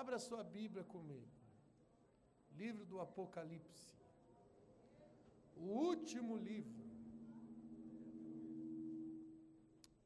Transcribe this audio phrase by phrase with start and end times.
[0.00, 1.34] Abra sua Bíblia comigo.
[2.60, 3.92] Livro do Apocalipse.
[5.56, 6.84] O último livro.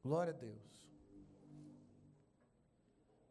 [0.03, 0.69] Glória a Deus.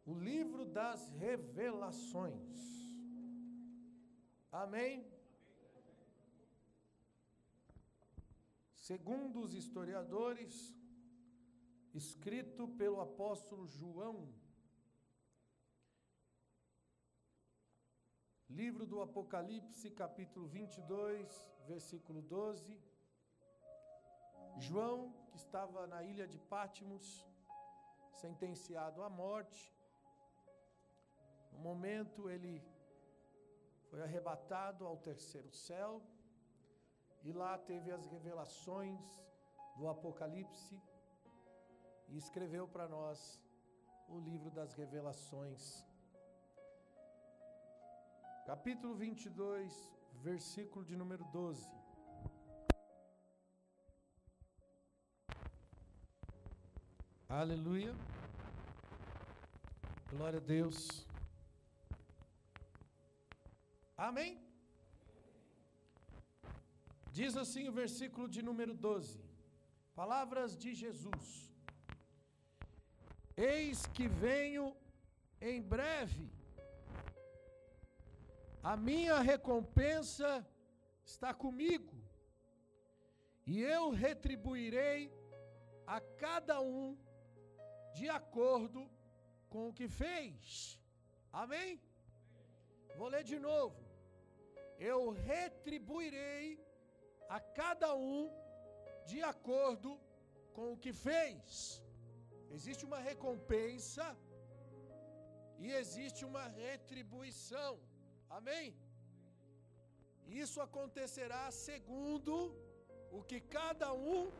[0.05, 2.57] O livro das revelações.
[4.51, 5.07] Amém?
[8.89, 10.75] Segundo os historiadores,
[11.93, 14.17] escrito pelo apóstolo João,
[18.49, 22.81] livro do Apocalipse, capítulo 22, versículo 12.
[24.57, 27.25] João, que estava na ilha de Pátimos,
[28.11, 29.71] sentenciado à morte,
[31.51, 32.63] no momento ele
[33.89, 36.01] foi arrebatado ao terceiro céu
[37.23, 38.99] e lá teve as revelações
[39.77, 40.81] do Apocalipse
[42.07, 43.39] e escreveu para nós
[44.07, 45.88] o livro das revelações.
[48.49, 49.71] Capítulo 22,
[50.27, 51.69] versículo de número 12.
[57.41, 57.93] Aleluia.
[60.11, 60.79] Glória a Deus.
[63.95, 64.31] Amém?
[67.19, 69.23] Diz assim o versículo de número 12:
[70.01, 71.53] Palavras de Jesus:
[73.53, 74.75] Eis que venho
[75.39, 76.38] em breve,
[78.63, 80.47] a minha recompensa
[81.03, 81.95] está comigo,
[83.45, 85.11] e eu retribuirei
[85.87, 86.97] a cada um
[87.93, 88.89] de acordo
[89.49, 90.79] com o que fez.
[91.31, 91.81] Amém?
[92.95, 93.89] Vou ler de novo
[94.79, 96.57] eu retribuirei
[97.27, 98.31] a cada um
[99.05, 99.99] de acordo
[100.53, 101.83] com o que fez.
[102.49, 104.17] Existe uma recompensa
[105.57, 107.77] e existe uma retribuição.
[108.37, 108.75] Amém?
[110.43, 112.35] Isso acontecerá segundo
[113.11, 114.31] o que cada um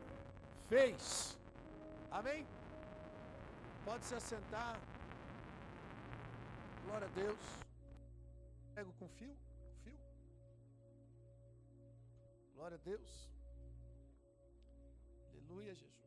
[0.68, 1.36] fez.
[2.10, 2.46] Amém?
[3.84, 4.80] Pode se assentar.
[6.84, 7.40] Glória a Deus.
[8.74, 9.36] Pego com fio.
[12.60, 13.30] Glória a Deus.
[15.30, 15.99] Aleluia, Jesus.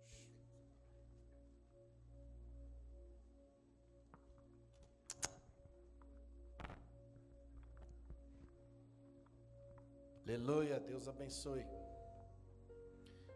[10.33, 11.63] Aleluia, Deus abençoe.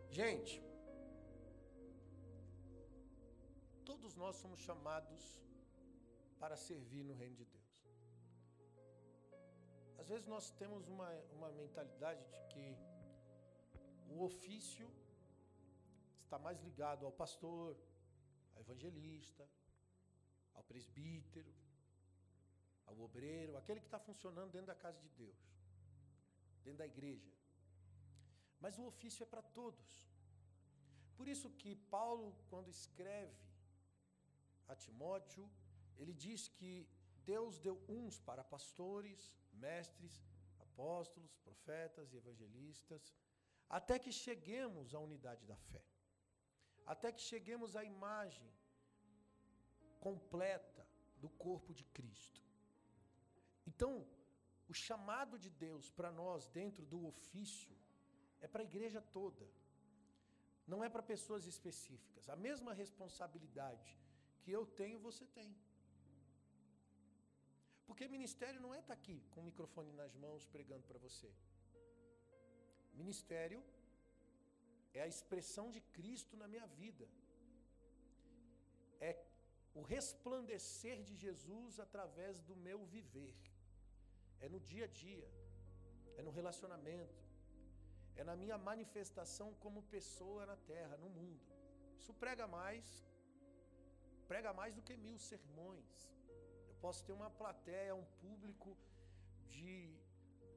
[0.09, 0.55] Gente,
[3.85, 5.23] todos nós somos chamados
[6.39, 7.69] para servir no reino de Deus.
[9.99, 12.65] Às vezes nós temos uma, uma mentalidade de que
[14.09, 14.89] o ofício
[16.23, 17.77] está mais ligado ao pastor,
[18.55, 19.47] ao evangelista,
[20.55, 21.53] ao presbítero,
[22.87, 25.37] ao obreiro, aquele que está funcionando dentro da casa de Deus,
[26.67, 27.33] dentro da igreja.
[28.63, 29.89] Mas o ofício é para todos.
[31.17, 33.45] Por isso que Paulo, quando escreve
[34.71, 35.45] a Timóteo,
[35.99, 36.71] ele diz que
[37.33, 39.21] Deus deu uns para pastores,
[39.65, 40.13] mestres,
[40.65, 43.03] apóstolos, profetas e evangelistas
[43.77, 45.83] até que cheguemos à unidade da fé,
[46.93, 48.49] até que cheguemos à imagem
[49.99, 50.87] completa
[51.23, 52.41] do corpo de Cristo.
[53.69, 54.07] Então,
[54.67, 57.75] o chamado de Deus para nós dentro do ofício
[58.41, 59.45] é para a igreja toda,
[60.67, 62.29] não é para pessoas específicas.
[62.29, 63.97] A mesma responsabilidade
[64.41, 65.55] que eu tenho, você tem.
[67.87, 71.31] Porque ministério não é estar tá aqui com o microfone nas mãos pregando para você.
[72.93, 73.63] Ministério
[74.93, 77.07] é a expressão de Cristo na minha vida.
[78.99, 79.11] É
[79.73, 83.35] o resplandecer de Jesus através do meu viver.
[84.41, 85.29] É no dia a dia.
[86.17, 87.23] É no relacionamento.
[88.15, 91.45] É na minha manifestação como pessoa na terra, no mundo.
[91.99, 92.85] Isso prega mais,
[94.27, 96.09] prega mais do que mil sermões.
[96.69, 98.75] Eu posso ter uma plateia, um público
[99.55, 99.75] de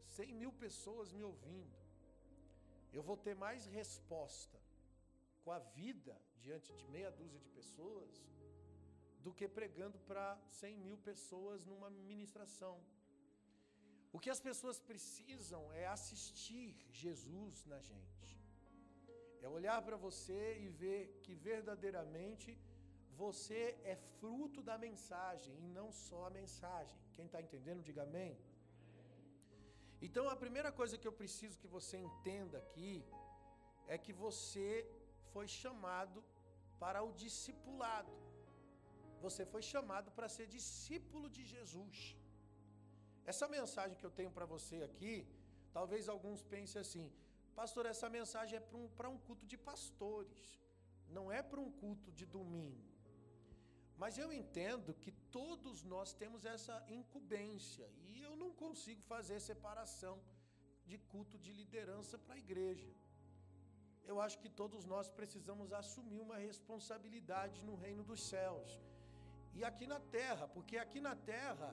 [0.07, 1.81] cem mil pessoas me ouvindo
[2.93, 4.59] eu vou ter mais resposta
[5.43, 8.11] com a vida diante de meia dúzia de pessoas
[9.21, 12.81] do que pregando para 100 mil pessoas numa ministração.
[14.13, 16.69] O que as pessoas precisam é assistir
[17.03, 18.31] Jesus na gente.
[19.45, 22.51] É olhar para você e ver que verdadeiramente
[23.23, 23.61] você
[23.93, 26.99] é fruto da mensagem e não só a mensagem.
[27.17, 28.35] Quem está entendendo, diga amém.
[30.07, 32.93] Então a primeira coisa que eu preciso que você entenda aqui
[33.95, 34.69] é que você
[35.33, 36.19] foi chamado
[36.83, 38.15] para o discipulado.
[39.25, 42.17] Você foi chamado para ser discípulo de Jesus.
[43.31, 45.13] Essa mensagem que eu tenho para você aqui,
[45.77, 47.05] talvez alguns pensem assim,
[47.61, 50.41] pastor, essa mensagem é para um, um culto de pastores,
[51.17, 52.85] não é para um culto de domingo.
[54.03, 60.17] Mas eu entendo que todos nós temos essa incumbência e eu não consigo fazer separação
[60.91, 62.91] de culto de liderança para a igreja.
[64.11, 68.71] Eu acho que todos nós precisamos assumir uma responsabilidade no reino dos céus
[69.55, 71.71] e aqui na terra, porque aqui na terra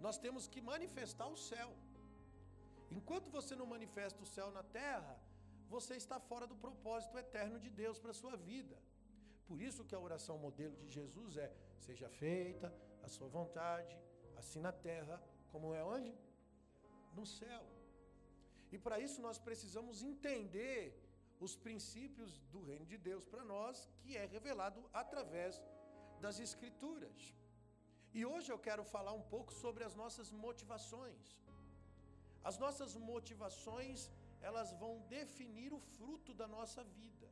[0.00, 1.70] nós temos que manifestar o céu.
[2.90, 5.18] Enquanto você não manifesta o céu na terra,
[5.68, 8.76] você está fora do propósito eterno de Deus para a sua vida.
[9.46, 12.72] Por isso que a oração modelo de Jesus é: seja feita
[13.02, 13.96] a sua vontade,
[14.36, 16.14] assim na terra como é onde?
[17.14, 17.64] No céu.
[18.70, 20.80] E para isso nós precisamos entender
[21.40, 25.62] os princípios do reino de Deus para nós, que é revelado através
[26.20, 27.34] das Escrituras.
[28.18, 31.24] E hoje eu quero falar um pouco sobre as nossas motivações.
[32.48, 33.98] As nossas motivações,
[34.48, 37.28] elas vão definir o fruto da nossa vida.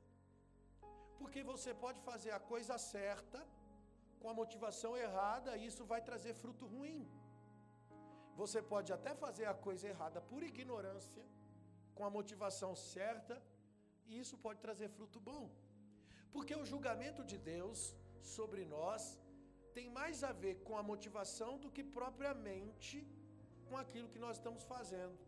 [1.20, 3.40] Porque você pode fazer a coisa certa
[4.20, 7.02] com a motivação errada e isso vai trazer fruto ruim.
[8.42, 11.24] Você pode até fazer a coisa errada por ignorância,
[11.96, 13.36] com a motivação certa,
[14.10, 15.44] e isso pode trazer fruto bom.
[16.34, 17.94] Porque o julgamento de Deus
[18.36, 19.02] sobre nós
[19.76, 22.98] tem mais a ver com a motivação do que propriamente
[23.68, 25.18] com aquilo que nós estamos fazendo.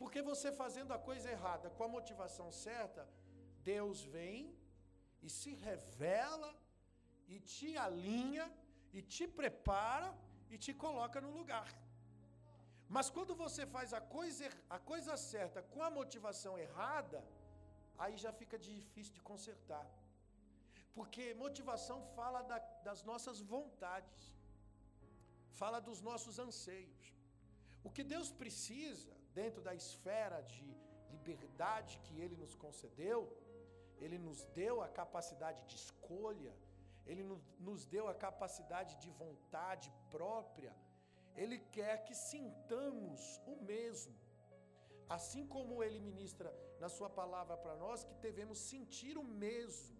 [0.00, 3.02] Porque você fazendo a coisa errada com a motivação certa,
[3.72, 4.38] Deus vem
[5.22, 6.50] e se revela
[7.32, 8.46] e te alinha
[8.96, 10.10] e te prepara
[10.52, 11.68] e te coloca no lugar.
[12.96, 17.20] Mas quando você faz a coisa, a coisa certa com a motivação errada,
[17.98, 19.86] aí já fica difícil de consertar.
[20.94, 22.58] Porque motivação fala da,
[22.88, 24.22] das nossas vontades,
[25.60, 27.04] fala dos nossos anseios.
[27.82, 30.66] O que Deus precisa, dentro da esfera de
[31.14, 33.20] liberdade que Ele nos concedeu,
[33.98, 36.54] Ele nos deu a capacidade de escolha,
[37.10, 37.24] Ele
[37.68, 40.72] nos deu a capacidade de vontade própria,
[41.42, 44.14] Ele quer que sintamos o mesmo.
[45.16, 46.50] Assim como Ele ministra
[46.80, 49.93] na Sua palavra para nós, que devemos sentir o mesmo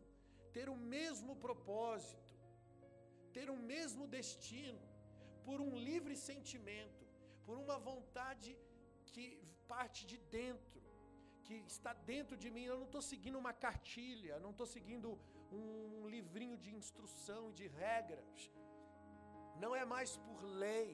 [0.54, 2.32] ter o mesmo propósito,
[3.36, 4.82] ter o mesmo destino,
[5.46, 7.04] por um livre sentimento,
[7.46, 8.50] por uma vontade
[9.12, 9.24] que
[9.72, 10.80] parte de dentro,
[11.46, 12.64] que está dentro de mim.
[12.64, 15.08] Eu não estou seguindo uma cartilha, não estou seguindo
[15.52, 18.50] um livrinho de instrução e de regras.
[19.62, 20.90] Não é mais por lei,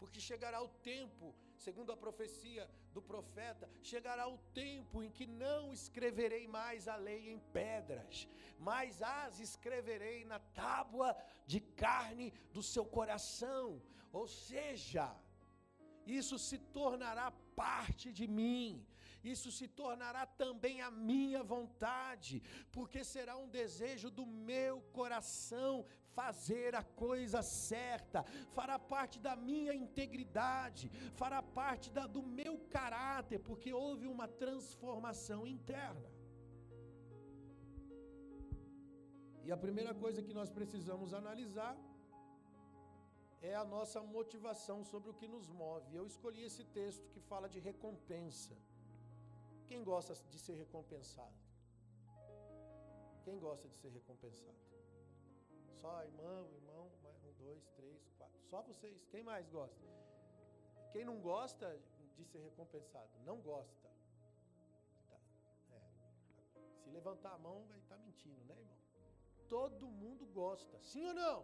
[0.00, 5.72] porque chegará o tempo segundo a profecia do profeta, chegará o tempo em que não
[5.72, 11.16] escreverei mais a lei em pedras, mas as escreverei na tábua
[11.46, 13.82] de carne do seu coração.
[14.12, 15.14] Ou seja,
[16.06, 18.86] isso se tornará parte de mim,
[19.24, 25.84] isso se tornará também a minha vontade, porque será um desejo do meu coração
[26.18, 28.20] fazer a coisa certa,
[28.56, 30.84] fará parte da minha integridade,
[31.20, 36.08] fará parte da, do meu caráter, porque houve uma transformação interna.
[39.46, 41.74] E a primeira coisa que nós precisamos analisar
[43.50, 45.94] é a nossa motivação sobre o que nos move.
[45.94, 48.56] Eu escolhi esse texto que fala de recompensa.
[49.68, 51.38] Quem gosta de ser recompensado?
[53.24, 54.75] Quem gosta de ser recompensado?
[55.80, 58.40] Só irmão, irmão, um, dois, três, quatro.
[58.50, 59.06] Só vocês.
[59.12, 59.86] Quem mais gosta?
[60.92, 61.68] Quem não gosta
[62.16, 63.10] de ser recompensado?
[63.24, 63.88] Não gosta.
[65.08, 65.20] Tá.
[65.76, 65.80] É.
[66.82, 68.78] Se levantar a mão, vai estar tá mentindo, né, irmão?
[69.48, 70.76] Todo mundo gosta.
[70.82, 71.38] Sim ou não?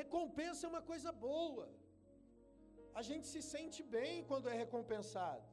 [0.00, 1.68] Recompensa é uma coisa boa.
[2.94, 5.46] A gente se sente bem quando é recompensado.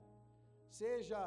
[0.81, 1.19] Seja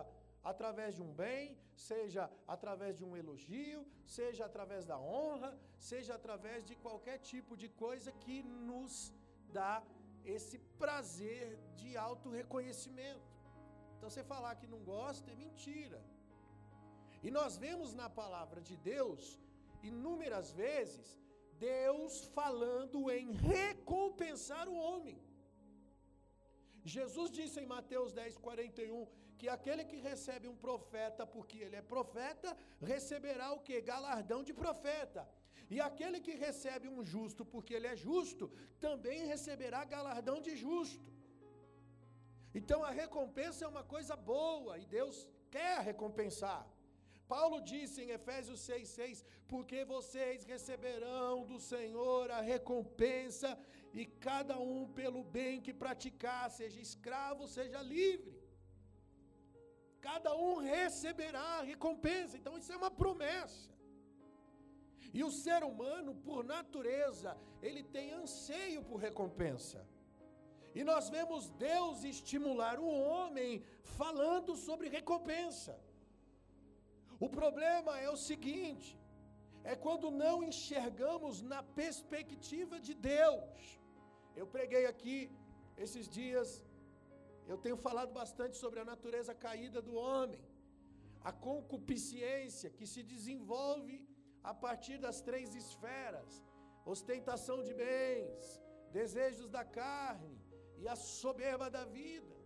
[0.42, 6.64] através de um bem, seja através de um elogio, seja através da honra, seja através
[6.64, 9.12] de qualquer tipo de coisa que nos
[9.52, 9.82] dá
[10.24, 13.28] esse prazer de auto-reconhecimento.
[13.96, 16.00] Então, você falar que não gosta é mentira.
[17.22, 19.40] E nós vemos na palavra de Deus,
[19.82, 21.06] inúmeras vezes,
[21.58, 25.18] Deus falando em recompensar o homem.
[26.84, 29.06] Jesus disse em Mateus 10, 41,
[29.38, 32.50] que aquele que recebe um profeta porque ele é profeta,
[32.92, 33.80] receberá o que?
[33.92, 35.22] Galardão de profeta.
[35.74, 38.50] E aquele que recebe um justo porque ele é justo,
[38.86, 41.10] também receberá galardão de justo.
[42.58, 45.16] Então a recompensa é uma coisa boa e Deus
[45.50, 46.62] quer recompensar.
[47.34, 53.50] Paulo disse em Efésios 6,6: Porque vocês receberão do Senhor a recompensa,
[53.92, 58.37] e cada um pelo bem que praticar, seja escravo, seja livre.
[60.10, 62.36] Cada um receberá a recompensa.
[62.38, 63.70] Então, isso é uma promessa.
[65.18, 67.30] E o ser humano, por natureza,
[67.66, 69.80] ele tem anseio por recompensa.
[70.78, 73.62] E nós vemos Deus estimular o homem
[73.98, 75.74] falando sobre recompensa.
[77.26, 78.90] O problema é o seguinte:
[79.72, 83.62] é quando não enxergamos na perspectiva de Deus.
[84.40, 85.18] Eu preguei aqui
[85.84, 86.48] esses dias,
[87.52, 90.42] eu tenho falado bastante sobre a natureza caída do homem,
[91.30, 93.96] a concupiscência que se desenvolve
[94.50, 96.32] a partir das três esferas:
[96.94, 98.44] ostentação de bens,
[98.98, 100.36] desejos da carne
[100.82, 102.36] e a soberba da vida.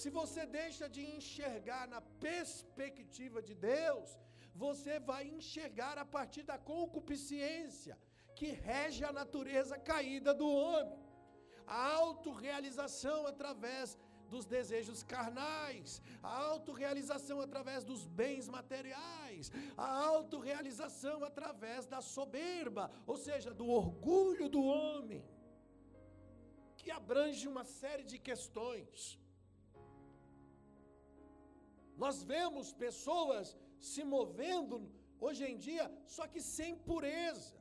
[0.00, 4.10] Se você deixa de enxergar na perspectiva de Deus,
[4.64, 7.96] você vai enxergar a partir da concupiscência
[8.38, 11.00] que rege a natureza caída do homem.
[11.66, 13.96] A autorrealização através
[14.32, 23.16] dos desejos carnais, a autorrealização através dos bens materiais, a autorrealização através da soberba, ou
[23.26, 25.22] seja, do orgulho do homem,
[26.80, 29.18] que abrange uma série de questões.
[32.04, 33.46] Nós vemos pessoas
[33.90, 34.76] se movendo
[35.26, 37.58] hoje em dia, só que sem pureza.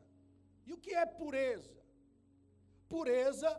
[0.68, 1.78] E o que é pureza?
[2.88, 3.50] Pureza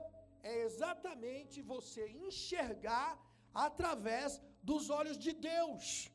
[0.43, 3.19] é exatamente você enxergar
[3.55, 6.11] através dos olhos de Deus.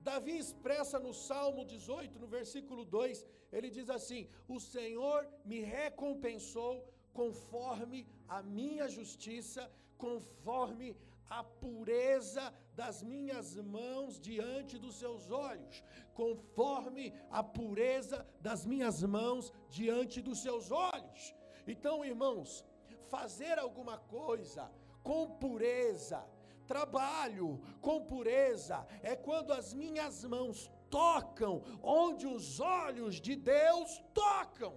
[0.00, 6.72] Davi expressa no Salmo 18, no versículo 2, ele diz assim: O Senhor me recompensou
[7.12, 10.96] conforme a minha justiça, conforme
[11.28, 15.82] a pureza das minhas mãos diante dos seus olhos,
[16.14, 21.34] conforme a pureza das minhas mãos diante dos seus olhos.
[21.66, 22.64] Então, irmãos,
[23.14, 24.70] fazer alguma coisa
[25.02, 26.24] com pureza,
[26.66, 34.74] trabalho com pureza, é quando as minhas mãos tocam onde os olhos de Deus tocam.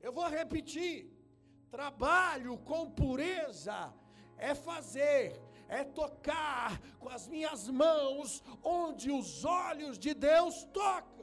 [0.00, 0.96] Eu vou repetir:
[1.70, 3.92] trabalho com pureza
[4.36, 11.21] é fazer, é tocar com as minhas mãos onde os olhos de Deus tocam.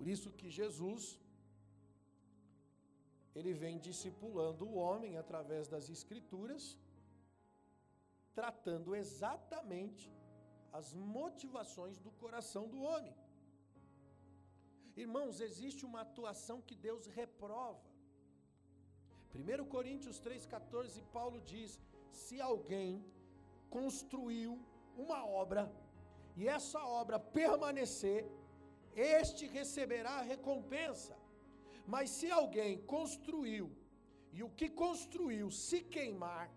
[0.00, 1.02] Por isso que Jesus
[3.38, 6.62] ele vem discipulando o homem através das escrituras,
[8.38, 10.06] tratando exatamente
[10.78, 13.14] as motivações do coração do homem.
[15.04, 17.86] Irmãos, existe uma atuação que Deus reprova.
[19.34, 21.78] 1 Coríntios 3,14, Paulo diz:
[22.24, 23.04] se alguém
[23.78, 24.58] construiu
[24.96, 25.70] uma obra
[26.38, 28.24] e essa obra permanecer,
[28.94, 31.16] este receberá a recompensa.
[31.86, 33.70] Mas se alguém construiu
[34.32, 36.50] e o que construiu se queimar,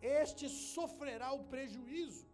[0.00, 2.26] este sofrerá o prejuízo.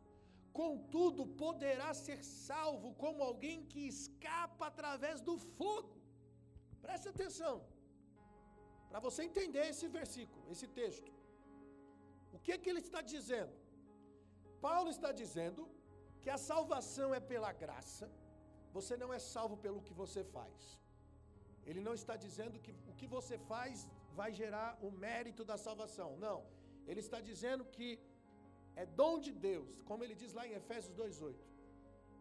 [0.52, 5.96] Contudo, poderá ser salvo como alguém que escapa através do fogo.
[6.82, 7.56] Preste atenção.
[8.88, 11.10] Para você entender esse versículo, esse texto.
[12.32, 13.54] O que, que ele está dizendo?
[14.60, 15.68] Paulo está dizendo
[16.22, 18.10] que a salvação é pela graça,
[18.78, 20.58] você não é salvo pelo que você faz.
[21.68, 23.78] Ele não está dizendo que o que você faz
[24.20, 26.10] vai gerar o mérito da salvação.
[26.26, 26.38] Não.
[26.90, 27.88] Ele está dizendo que
[28.82, 31.46] é dom de Deus, como ele diz lá em Efésios 2:8.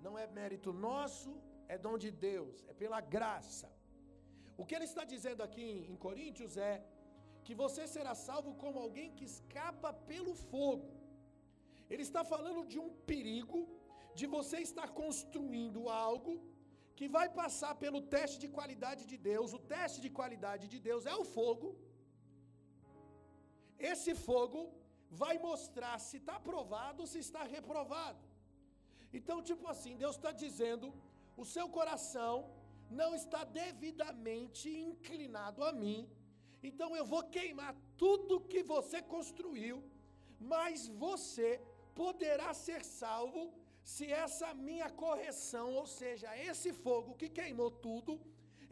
[0.06, 1.32] Não é mérito nosso,
[1.74, 3.70] é dom de Deus, é pela graça.
[4.62, 6.74] O que ele está dizendo aqui em Coríntios é
[7.46, 10.90] que você será salvo como alguém que escapa pelo fogo.
[11.92, 13.60] Ele está falando de um perigo
[14.20, 16.34] de você estar construindo algo
[16.98, 19.50] que vai passar pelo teste de qualidade de Deus.
[19.58, 21.68] O teste de qualidade de Deus é o fogo.
[23.92, 24.62] Esse fogo
[25.22, 28.24] vai mostrar se está aprovado ou se está reprovado.
[29.18, 30.88] Então, tipo assim, Deus está dizendo:
[31.44, 32.34] o seu coração
[33.02, 36.00] não está devidamente inclinado a mim,
[36.70, 39.78] então eu vou queimar tudo que você construiu,
[40.54, 41.50] mas você
[42.02, 43.44] poderá ser salvo
[43.94, 48.13] se essa minha correção, ou seja, esse fogo que queimou tudo,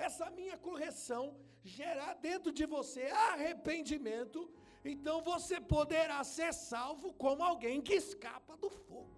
[0.06, 1.24] essa minha correção
[1.64, 4.40] gerar dentro de você arrependimento,
[4.84, 9.16] então você poderá ser salvo como alguém que escapa do fogo.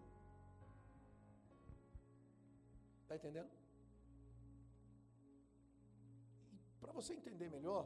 [3.02, 3.50] Está entendendo?
[6.80, 7.84] Para você entender melhor,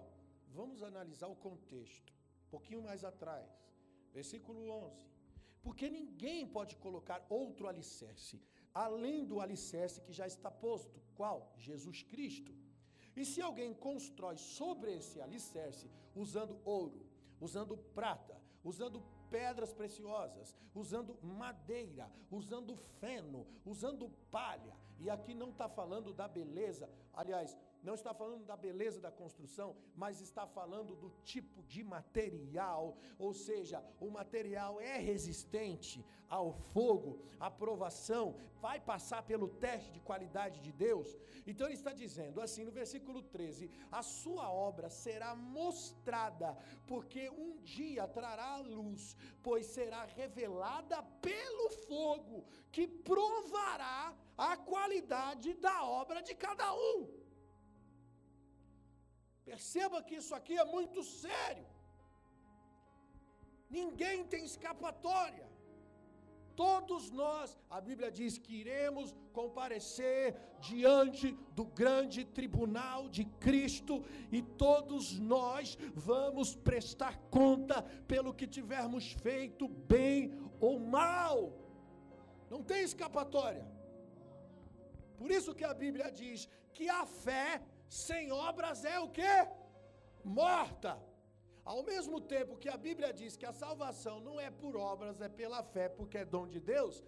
[0.60, 2.12] vamos analisar o contexto.
[2.48, 3.50] Um pouquinho mais atrás,
[4.14, 5.11] versículo 11.
[5.62, 8.42] Porque ninguém pode colocar outro alicerce,
[8.74, 11.02] além do alicerce que já está posto.
[11.16, 11.54] Qual?
[11.58, 12.54] Jesus Cristo.
[13.16, 17.06] E se alguém constrói sobre esse alicerce, usando ouro,
[17.40, 25.68] usando prata, usando pedras preciosas, usando madeira, usando feno, usando palha, e aqui não está
[25.68, 31.10] falando da beleza, aliás, não está falando da beleza da construção, mas está falando do
[31.24, 39.24] tipo de material, ou seja, o material é resistente ao fogo, à provação, vai passar
[39.24, 41.18] pelo teste de qualidade de Deus.
[41.46, 46.58] Então ele está dizendo assim no versículo 13: a sua obra será mostrada,
[46.88, 55.54] porque um dia trará a luz, pois será revelada pelo fogo, que provará a qualidade
[55.56, 57.21] da obra de cada um.
[59.46, 61.66] Perceba que isso aqui é muito sério.
[63.70, 65.50] Ninguém tem escapatória.
[66.56, 74.42] Todos nós, a Bíblia diz que iremos comparecer diante do grande tribunal de Cristo e
[74.42, 81.54] todos nós vamos prestar conta pelo que tivermos feito, bem ou mal.
[82.50, 83.66] Não tem escapatória.
[85.18, 89.34] Por isso que a Bíblia diz que a fé sem obras é o que?
[90.24, 90.98] Morta.
[91.66, 95.28] Ao mesmo tempo que a Bíblia diz que a salvação não é por obras, é
[95.28, 97.04] pela fé, porque é dom de Deus,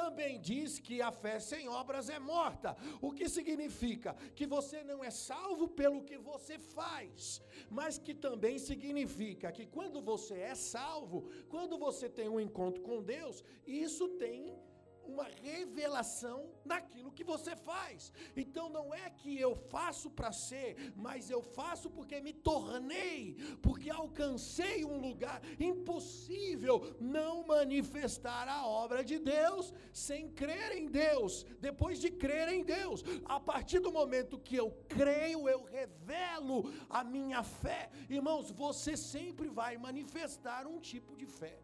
[0.00, 2.76] também diz que a fé sem obras é morta.
[3.00, 4.14] O que significa?
[4.34, 10.02] Que você não é salvo pelo que você faz, mas que também significa que quando
[10.02, 14.58] você é salvo, quando você tem um encontro com Deus, isso tem
[15.06, 18.12] uma revelação naquilo que você faz.
[18.36, 23.90] Então não é que eu faço para ser, mas eu faço porque me tornei, porque
[23.90, 31.44] alcancei um lugar impossível não manifestar a obra de Deus sem crer em Deus.
[31.60, 37.02] Depois de crer em Deus, a partir do momento que eu creio, eu revelo a
[37.04, 37.90] minha fé.
[38.08, 41.63] Irmãos, você sempre vai manifestar um tipo de fé.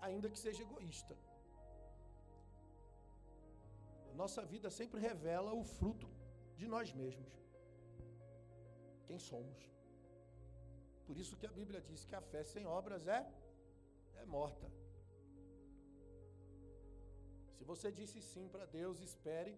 [0.00, 1.16] Ainda que seja egoísta.
[4.10, 6.08] A nossa vida sempre revela o fruto
[6.56, 7.32] de nós mesmos.
[9.06, 9.58] Quem somos.
[11.06, 13.20] Por isso que a Bíblia diz que a fé sem obras é
[14.22, 14.66] é morta.
[17.56, 19.54] Se você disse sim para Deus, espere,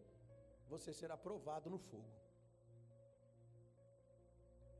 [0.72, 2.12] você será provado no fogo.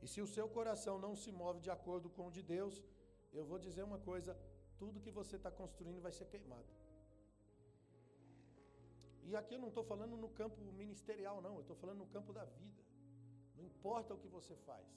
[0.03, 2.83] E se o seu coração não se move de acordo com o de Deus,
[3.33, 4.33] eu vou dizer uma coisa:
[4.83, 6.71] tudo que você está construindo vai ser queimado.
[9.29, 12.33] E aqui eu não estou falando no campo ministerial, não, eu estou falando no campo
[12.39, 12.83] da vida.
[13.57, 14.89] Não importa o que você faz.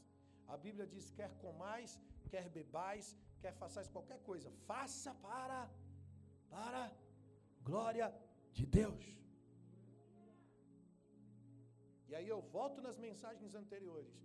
[0.53, 1.91] A Bíblia diz: quer comais,
[2.31, 3.05] quer bebais,
[3.41, 5.61] quer façais qualquer coisa, faça para,
[6.53, 6.83] para
[7.69, 8.07] glória
[8.57, 9.07] de Deus.
[12.09, 14.15] E aí eu volto nas mensagens anteriores.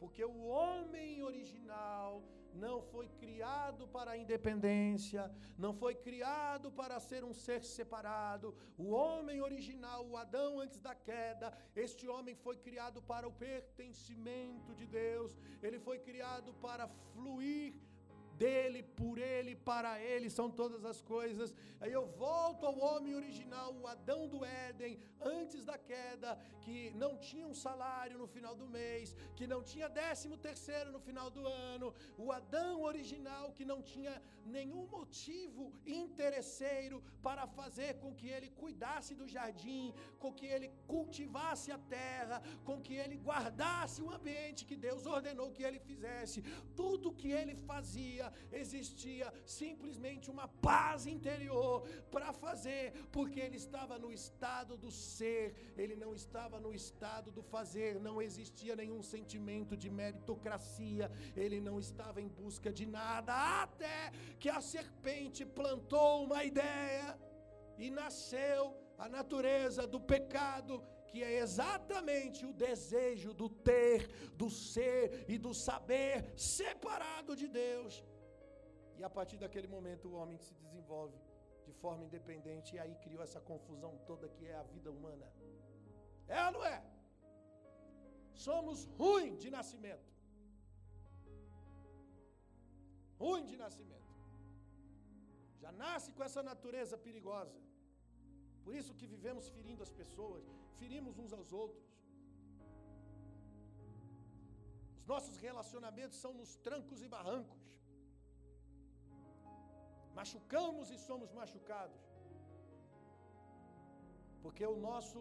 [0.00, 2.10] Porque o homem original
[2.54, 8.54] não foi criado para a independência, não foi criado para ser um ser separado.
[8.76, 14.74] O homem original, o Adão antes da queda, este homem foi criado para o pertencimento
[14.74, 17.74] de Deus, ele foi criado para fluir
[18.40, 21.48] dele, por ele, para ele são todas as coisas.
[21.82, 24.94] Aí eu volto ao homem original, o Adão do Éden,
[25.38, 26.30] antes da queda,
[26.64, 31.00] que não tinha um salário no final do mês, que não tinha décimo terceiro no
[31.08, 31.88] final do ano,
[32.24, 34.14] o Adão original que não tinha
[34.56, 41.70] nenhum motivo interesseiro para fazer com que ele cuidasse do jardim, com que ele cultivasse
[41.76, 46.42] a terra, com que ele guardasse o ambiente que Deus ordenou que ele fizesse.
[46.82, 54.12] Tudo que ele fazia existia simplesmente uma paz interior para fazer, porque ele estava no
[54.12, 59.90] estado do ser, ele não estava no estado do fazer, não existia nenhum sentimento de
[59.90, 67.18] meritocracia, ele não estava em busca de nada, até que a serpente plantou uma ideia
[67.78, 75.24] e nasceu a natureza do pecado que é exatamente o desejo do ter, do ser
[75.28, 78.04] e do saber separado de Deus.
[79.00, 81.18] E a partir daquele momento o homem se desenvolve
[81.66, 85.26] de forma independente e aí criou essa confusão toda que é a vida humana.
[86.36, 86.78] É ou não é?
[88.46, 90.10] Somos ruins de nascimento.
[93.22, 94.12] Ruim de nascimento.
[95.62, 97.58] Já nasce com essa natureza perigosa.
[98.64, 100.44] Por isso que vivemos ferindo as pessoas,
[100.82, 101.88] ferimos uns aos outros.
[105.00, 107.59] Os nossos relacionamentos são nos trancos e barrancos.
[110.18, 112.02] Machucamos e somos machucados.
[114.42, 115.20] Porque o nosso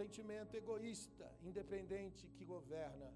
[0.00, 3.08] sentimento egoísta, independente que governa.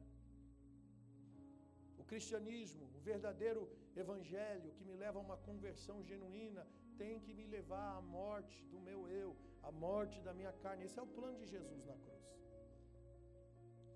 [2.00, 3.62] O cristianismo, o verdadeiro
[4.02, 6.64] evangelho que me leva a uma conversão genuína,
[7.02, 9.30] tem que me levar à morte do meu eu,
[9.62, 10.84] à morte da minha carne.
[10.84, 12.24] Esse é o plano de Jesus na cruz.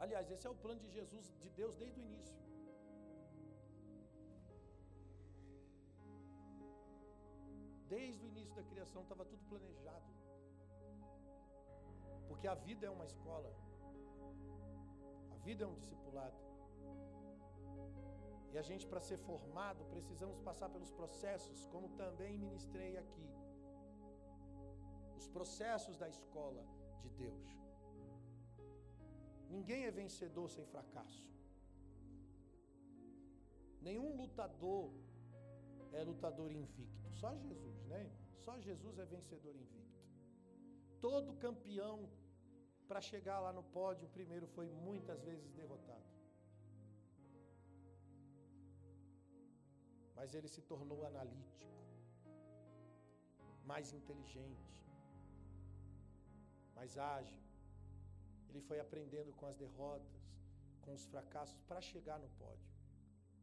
[0.05, 2.41] Aliás, esse é o plano de Jesus, de Deus desde o início.
[7.95, 10.11] Desde o início da criação estava tudo planejado.
[12.29, 13.51] Porque a vida é uma escola.
[15.35, 16.39] A vida é um discipulado.
[18.53, 23.29] E a gente, para ser formado, precisamos passar pelos processos, como também ministrei aqui.
[25.21, 26.65] Os processos da escola
[27.03, 27.47] de Deus.
[29.57, 31.29] Ninguém é vencedor sem fracasso.
[33.89, 34.93] Nenhum lutador
[35.93, 37.11] é lutador invicto.
[37.21, 38.03] Só Jesus, né?
[38.45, 39.99] Só Jesus é vencedor invicto.
[41.01, 42.09] Todo campeão,
[42.89, 46.09] para chegar lá no pódio, primeiro foi muitas vezes derrotado.
[50.17, 51.67] Mas ele se tornou analítico,
[53.65, 54.71] mais inteligente,
[56.75, 57.43] mais ágil.
[58.49, 60.21] Ele foi aprendendo com as derrotas,
[60.83, 62.71] com os fracassos, para chegar no pódio.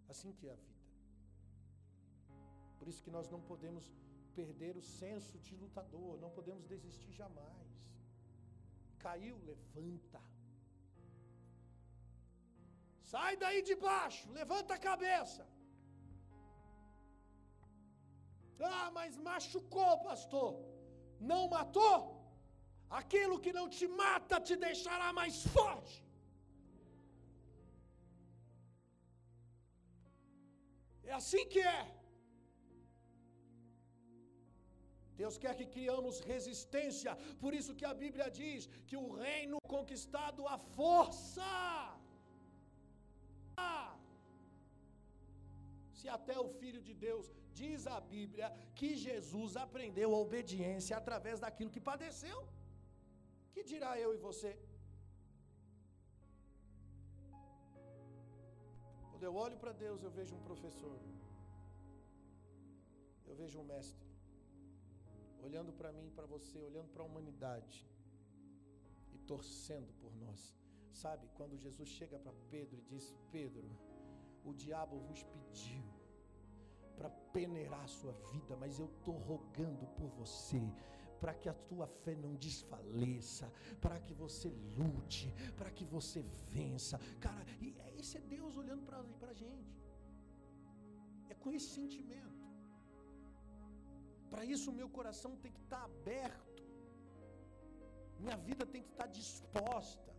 [0.10, 0.77] Assim que é a vida.
[2.80, 3.86] Por isso que nós não podemos
[4.40, 7.70] perder o senso de lutador, não podemos desistir jamais.
[9.04, 10.22] Caiu, levanta.
[13.12, 15.44] Sai daí de baixo, levanta a cabeça.
[18.60, 20.52] Ah, mas machucou, pastor.
[21.32, 21.98] Não matou?
[23.00, 25.98] Aquilo que não te mata te deixará mais forte.
[31.04, 31.97] É assim que é.
[35.22, 37.12] Deus quer que criamos resistência,
[37.44, 41.52] por isso que a Bíblia diz que o reino conquistado à força.
[46.00, 47.26] Se até o Filho de Deus
[47.62, 48.48] diz a Bíblia
[48.80, 52.40] que Jesus aprendeu a obediência através daquilo que padeceu,
[53.54, 54.52] que dirá eu e você?
[59.10, 60.98] Quando eu olho para Deus, eu vejo um professor,
[63.30, 64.07] eu vejo um mestre
[65.48, 67.78] olhando para mim, para você, olhando para a humanidade
[69.14, 70.42] e torcendo por nós.
[71.04, 73.68] Sabe, quando Jesus chega para Pedro e diz: Pedro,
[74.50, 75.86] o diabo vos pediu
[76.98, 80.62] para peneirar a sua vida, mas eu estou rogando por você,
[81.22, 83.52] para que a tua fé não desfaleça,
[83.84, 85.28] para que você lute,
[85.60, 86.22] para que você
[86.56, 87.00] vença.
[87.28, 89.76] Cara, e esse é Deus olhando para a gente,
[91.30, 92.37] é com esse sentimento.
[94.32, 96.64] Para isso, meu coração tem que estar aberto,
[98.20, 100.14] minha vida tem que estar disposta,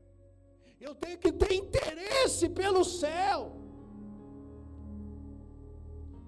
[0.80, 3.52] eu tenho que ter interesse pelo céu,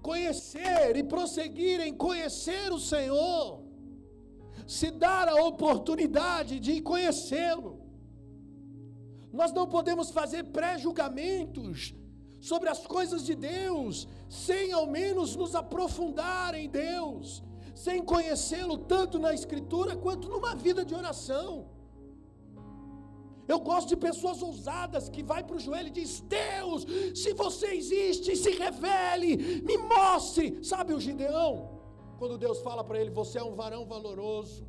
[0.01, 3.63] conhecer e prosseguir em conhecer o Senhor,
[4.67, 7.79] se dar a oportunidade de conhecê-lo.
[9.31, 11.95] Nós não podemos fazer pré-julgamentos
[12.41, 17.41] sobre as coisas de Deus, sem ao menos nos aprofundar em Deus
[17.73, 21.67] sem conhecê-lo tanto na Escritura quanto numa vida de oração.
[23.47, 27.67] Eu gosto de pessoas ousadas que vai para o joelho e diz: Deus, se você
[27.67, 30.63] existe, se revele, me mostre.
[30.63, 31.81] Sabe o Gideão?
[32.17, 34.65] Quando Deus fala para ele: Você é um varão valoroso.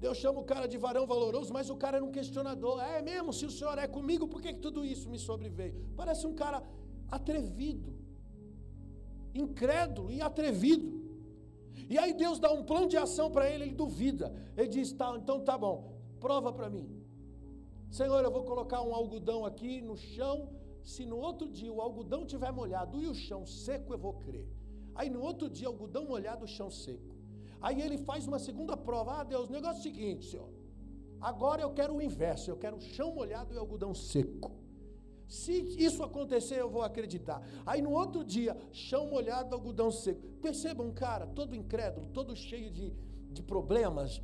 [0.00, 2.80] Deus chama o cara de varão valoroso, mas o cara era um questionador.
[2.80, 3.32] É mesmo?
[3.32, 5.74] Se o Senhor é comigo, por que, que tudo isso me sobreveio?
[5.96, 6.62] Parece um cara
[7.10, 7.92] atrevido,
[9.34, 11.07] incrédulo e atrevido.
[11.88, 14.34] E aí Deus dá um plano de ação para ele, ele duvida.
[14.56, 15.76] Ele diz: tá, então tá bom,
[16.20, 16.88] prova para mim.
[17.90, 20.50] Senhor, eu vou colocar um algodão aqui no chão.
[20.84, 24.46] Se no outro dia o algodão tiver molhado e o chão seco, eu vou crer.
[24.94, 27.14] Aí no outro dia, algodão molhado, o chão seco.
[27.60, 29.20] Aí ele faz uma segunda prova.
[29.20, 30.50] Ah, Deus, o negócio é o seguinte, Senhor.
[31.20, 32.50] Agora eu quero o inverso.
[32.50, 34.52] Eu quero o chão molhado e algodão seco.
[35.28, 37.42] Se isso acontecer, eu vou acreditar.
[37.66, 40.26] Aí no outro dia, chão molhado, algodão seco.
[40.40, 42.94] Percebam, cara, todo incrédulo, todo cheio de,
[43.30, 44.22] de problemas.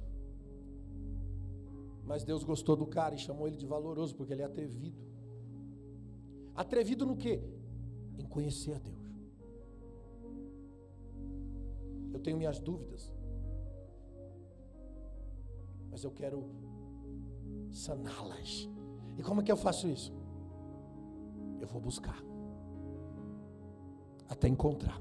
[2.07, 4.99] Mas Deus gostou do cara e chamou ele de valoroso, porque ele é atrevido.
[6.55, 7.43] Atrevido no quê?
[8.19, 9.05] Em conhecer a Deus.
[12.15, 13.13] Eu tenho minhas dúvidas.
[15.91, 16.49] Mas eu quero
[17.71, 18.71] saná-las.
[19.19, 20.24] E como é que eu faço isso?
[21.61, 22.23] Eu vou buscar.
[24.29, 25.01] Até encontrar.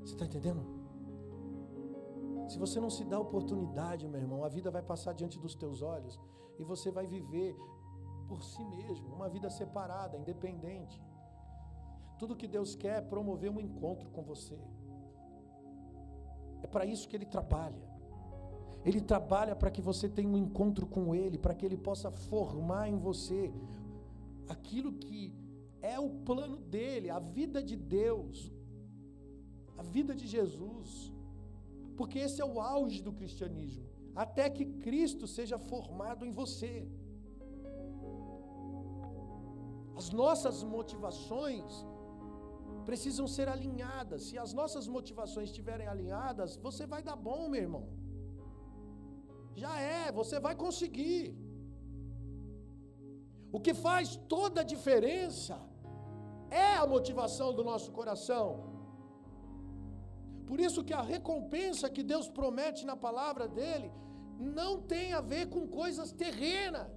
[0.00, 0.62] Você está entendendo?
[2.48, 5.82] Se você não se dá oportunidade, meu irmão, a vida vai passar diante dos teus
[5.82, 6.18] olhos
[6.58, 7.56] e você vai viver
[8.26, 11.02] por si mesmo, uma vida separada, independente.
[12.18, 14.58] Tudo que Deus quer é promover um encontro com você.
[16.62, 17.82] É para isso que Ele trabalha.
[18.84, 22.88] Ele trabalha para que você tenha um encontro com Ele, para que Ele possa formar
[22.88, 23.52] em você
[24.54, 25.22] aquilo que
[25.94, 28.36] é o plano dele, a vida de Deus,
[29.78, 30.88] a vida de Jesus.
[31.98, 33.86] Porque esse é o auge do cristianismo,
[34.24, 36.74] até que Cristo seja formado em você.
[40.00, 41.70] As nossas motivações
[42.88, 44.22] precisam ser alinhadas.
[44.28, 47.84] Se as nossas motivações estiverem alinhadas, você vai dar bom, meu irmão.
[49.62, 51.22] Já é, você vai conseguir.
[53.56, 55.56] O que faz toda a diferença
[56.50, 58.46] é a motivação do nosso coração.
[60.48, 63.90] Por isso que a recompensa que Deus promete na palavra dele
[64.58, 66.88] não tem a ver com coisas terrenas.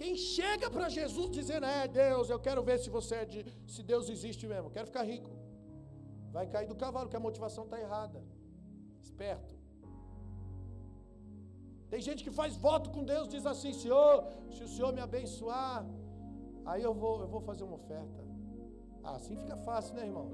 [0.00, 3.40] Quem chega para Jesus dizendo: "É Deus, eu quero ver se você é de
[3.74, 5.30] se Deus existe mesmo, quero ficar rico".
[6.36, 8.20] Vai cair do cavalo, que a motivação está errada.
[9.02, 9.61] Esperto.
[11.92, 14.12] Tem gente que faz voto com Deus, diz assim: Senhor,
[14.54, 15.78] se o Senhor me abençoar,
[16.70, 18.20] aí eu vou, eu vou fazer uma oferta.
[19.04, 20.26] Ah, assim fica fácil, né, irmão?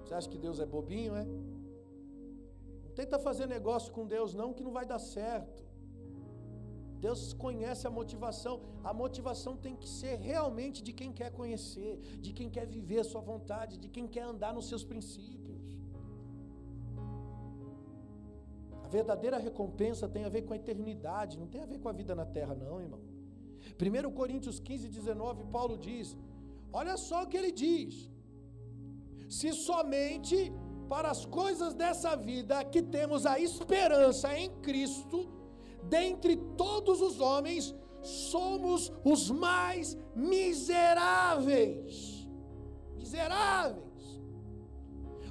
[0.00, 1.24] Você acha que Deus é bobinho, é?
[2.84, 5.64] Não tenta fazer negócio com Deus, não, que não vai dar certo.
[7.06, 8.54] Deus conhece a motivação.
[8.84, 11.92] A motivação tem que ser realmente de quem quer conhecer,
[12.24, 15.39] de quem quer viver a sua vontade, de quem quer andar nos seus princípios.
[18.90, 22.14] Verdadeira recompensa tem a ver com a eternidade, não tem a ver com a vida
[22.14, 23.00] na terra, não, irmão.
[23.80, 26.16] 1 Coríntios 15, 19, Paulo diz:
[26.72, 28.10] olha só o que ele diz.
[29.28, 30.52] Se somente
[30.88, 35.28] para as coisas dessa vida que temos a esperança em Cristo,
[35.84, 41.94] dentre todos os homens, somos os mais miseráveis.
[42.96, 43.89] Miseráveis.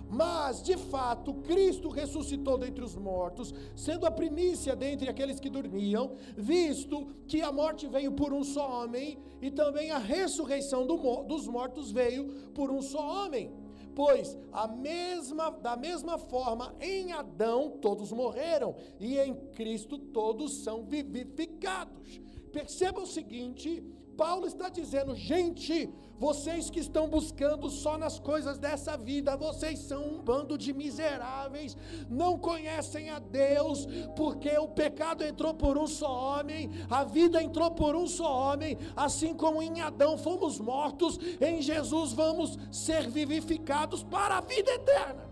[0.10, 6.15] Mas, de fato, Cristo ressuscitou dentre os mortos, sendo a primícia dentre aqueles que dormiam,
[6.36, 11.48] visto que a morte veio por um só homem, e também a ressurreição do, dos
[11.48, 13.52] mortos veio por um só homem.
[13.95, 20.86] Pois a mesma, da mesma forma, em Adão todos morreram, e em Cristo todos são
[20.86, 22.19] vivificados.
[22.52, 23.84] Perceba o seguinte:
[24.19, 30.03] Paulo está dizendo, gente, vocês que estão buscando só nas coisas dessa vida, vocês são
[30.03, 31.77] um bando de miseráveis,
[32.10, 37.71] não conhecem a Deus, porque o pecado entrou por um só homem, a vida entrou
[37.71, 44.03] por um só homem, assim como em Adão fomos mortos, em Jesus vamos ser vivificados
[44.03, 45.29] para a vida eterna.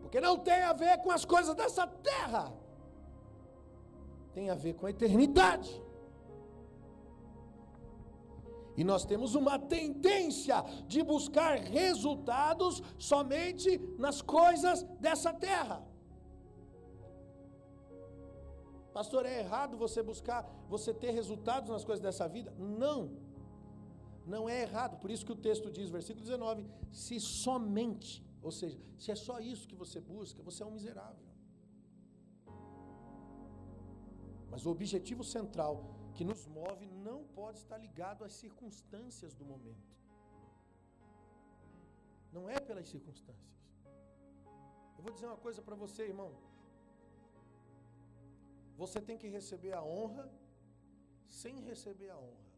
[0.00, 2.61] Porque não tem a ver com as coisas dessa terra,
[4.32, 5.82] tem a ver com a eternidade.
[8.76, 15.86] E nós temos uma tendência de buscar resultados somente nas coisas dessa terra.
[18.92, 22.52] Pastor, é errado você buscar, você ter resultados nas coisas dessa vida?
[22.58, 23.10] Não.
[24.26, 24.98] Não é errado.
[24.98, 29.40] Por isso que o texto diz, versículo 19: se somente, ou seja, se é só
[29.40, 31.21] isso que você busca, você é um miserável.
[34.52, 35.74] Mas o objetivo central
[36.16, 39.90] que nos move não pode estar ligado às circunstâncias do momento.
[42.36, 43.62] Não é pelas circunstâncias.
[44.96, 46.30] Eu vou dizer uma coisa para você, irmão.
[48.82, 50.26] Você tem que receber a honra
[51.40, 52.52] sem receber a honra.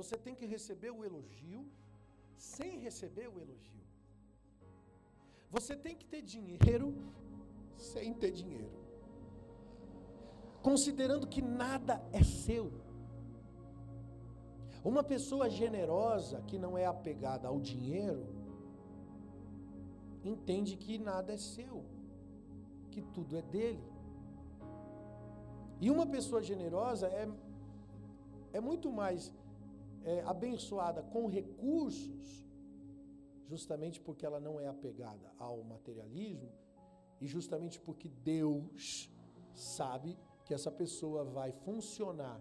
[0.00, 1.62] Você tem que receber o elogio
[2.34, 3.86] sem receber o elogio.
[5.56, 6.88] Você tem que ter dinheiro
[7.92, 8.79] sem ter dinheiro
[10.62, 12.72] considerando que nada é seu.
[14.84, 18.26] Uma pessoa generosa que não é apegada ao dinheiro,
[20.24, 21.84] entende que nada é seu,
[22.90, 23.84] que tudo é dele.
[25.80, 27.28] E uma pessoa generosa é,
[28.52, 29.32] é muito mais
[30.02, 32.46] é, abençoada com recursos,
[33.46, 36.50] justamente porque ela não é apegada ao materialismo,
[37.20, 39.10] e justamente porque Deus
[39.54, 40.16] sabe
[40.50, 42.40] que essa pessoa vai funcionar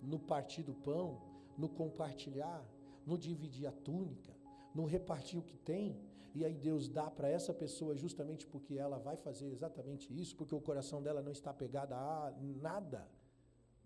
[0.00, 1.20] no partir do pão,
[1.58, 2.66] no compartilhar,
[3.04, 4.34] no dividir a túnica,
[4.74, 6.00] no repartir o que tem,
[6.34, 10.54] e aí Deus dá para essa pessoa justamente porque ela vai fazer exatamente isso, porque
[10.54, 13.06] o coração dela não está pegado a nada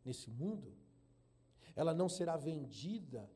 [0.05, 0.73] nesse mundo.
[1.75, 3.29] ela não será vendida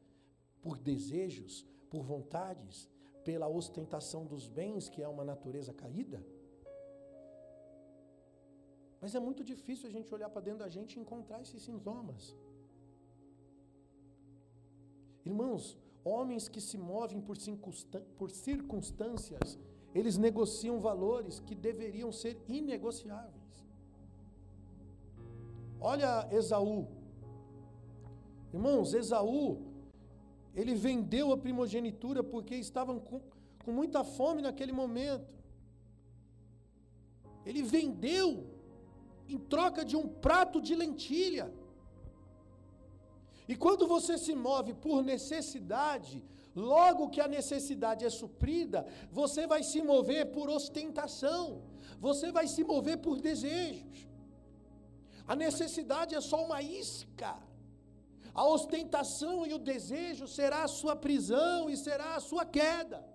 [0.62, 2.88] por desejos, por vontades,
[3.24, 6.24] pela ostentação dos bens, que é uma natureza caída?
[9.04, 12.34] Mas é muito difícil a gente olhar para dentro da gente e encontrar esses sintomas.
[15.30, 15.64] Irmãos,
[16.02, 19.58] homens que se movem por, circunstâncias,
[19.94, 23.52] eles negociam valores que deveriam ser inegociáveis.
[25.78, 26.88] Olha Esaú.
[28.54, 29.44] Irmãos, Esaú,
[30.54, 33.20] ele vendeu a primogenitura porque estavam com,
[33.66, 35.30] com muita fome naquele momento.
[37.44, 38.53] Ele vendeu
[39.28, 41.52] em troca de um prato de lentilha.
[43.46, 46.22] E quando você se move por necessidade,
[46.54, 51.62] logo que a necessidade é suprida, você vai se mover por ostentação,
[52.00, 54.08] você vai se mover por desejos.
[55.26, 57.36] A necessidade é só uma isca.
[58.34, 63.13] A ostentação e o desejo será a sua prisão e será a sua queda.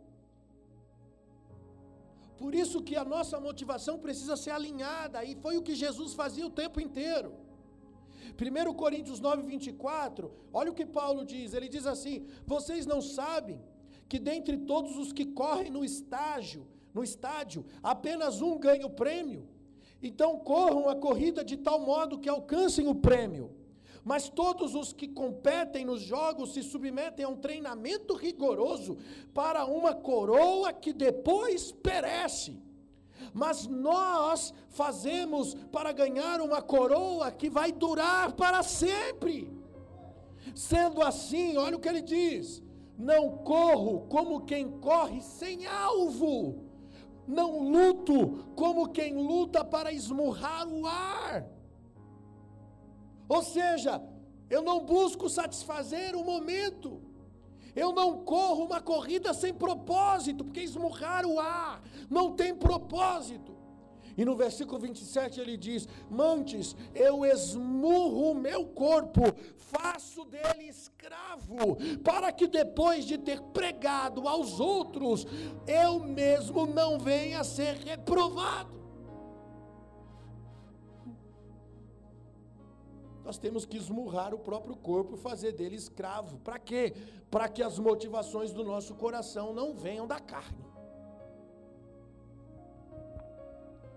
[2.40, 6.48] Por isso que a nossa motivação precisa ser alinhada, e foi o que Jesus fazia
[6.48, 7.34] o tempo inteiro.
[8.40, 13.62] 1 Coríntios 9, 24, olha o que Paulo diz: ele diz assim: Vocês não sabem
[14.08, 19.48] que dentre todos os que correm no estágio, no estádio, apenas um ganha o prêmio?
[20.02, 23.52] Então corram a corrida de tal modo que alcancem o prêmio.
[24.04, 28.98] Mas todos os que competem nos jogos se submetem a um treinamento rigoroso
[29.34, 32.62] para uma coroa que depois perece.
[33.34, 39.52] Mas nós fazemos para ganhar uma coroa que vai durar para sempre.
[40.56, 42.64] Sendo assim, olha o que ele diz:
[42.98, 46.70] não corro como quem corre sem alvo
[47.30, 51.46] não luto como quem luta para esmurrar o ar.
[53.30, 54.02] Ou seja,
[54.50, 57.00] eu não busco satisfazer o momento.
[57.76, 63.60] Eu não corro uma corrida sem propósito, porque esmurrar o ar não tem propósito.
[64.18, 69.22] E no versículo 27 ele diz: Mantes, eu esmurro o meu corpo,
[69.56, 75.26] faço dele escravo, para que depois de ter pregado aos outros,
[75.66, 78.79] eu mesmo não venha a ser reprovado.
[83.30, 86.40] Nós temos que esmurrar o próprio corpo e fazer dele escravo.
[86.40, 86.96] Para quê?
[87.30, 90.66] Para que as motivações do nosso coração não venham da carne.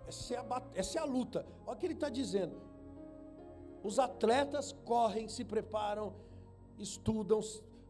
[0.07, 1.47] Essa é a, essa é a luta.
[1.67, 2.61] Olha o que ele está dizendo.
[3.83, 6.13] Os atletas correm, se preparam,
[6.79, 7.41] estudam,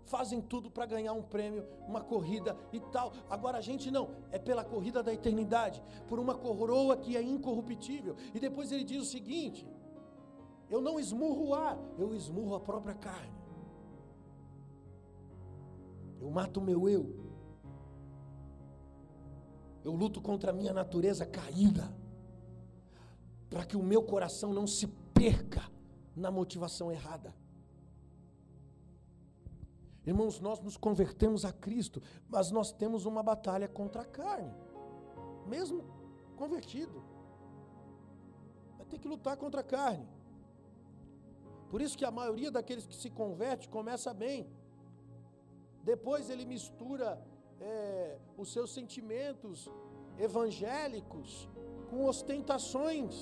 [0.05, 3.13] fazem tudo para ganhar um prêmio, uma corrida e tal.
[3.29, 8.15] Agora a gente não, é pela corrida da eternidade, por uma coroa que é incorruptível.
[8.33, 9.67] E depois ele diz o seguinte:
[10.73, 13.37] eu não esmurro o ar, eu esmurro a própria carne.
[16.19, 17.15] Eu mato o meu eu.
[19.85, 21.95] Eu luto contra a minha natureza caída
[23.51, 25.71] para que o meu coração não se perca
[26.17, 27.35] na motivação errada.
[30.07, 34.55] Irmãos, nós nos convertemos a Cristo, mas nós temos uma batalha contra a carne,
[35.47, 35.85] mesmo
[36.35, 37.05] convertido.
[38.79, 40.22] Vai ter que lutar contra a carne.
[41.73, 44.41] Por isso que a maioria daqueles que se converte começa bem.
[45.91, 47.09] Depois ele mistura
[47.61, 49.71] é, os seus sentimentos
[50.27, 51.49] evangélicos
[51.89, 53.15] com ostentações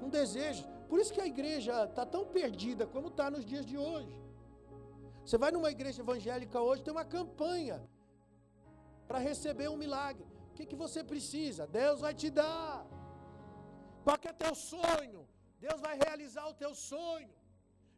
[0.00, 0.66] com desejos.
[0.90, 4.16] Por isso que a igreja está tão perdida como está nos dias de hoje.
[5.24, 7.78] Você vai numa igreja evangélica hoje, tem uma campanha
[9.08, 10.26] para receber um milagre.
[10.50, 11.66] O que, que você precisa?
[11.66, 12.86] Deus vai te dar.
[14.04, 15.29] Qual que é teu sonho?
[15.60, 17.30] Deus vai realizar o teu sonho.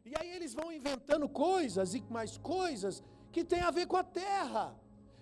[0.05, 4.03] E aí eles vão inventando coisas e mais coisas que tem a ver com a
[4.03, 4.77] terra,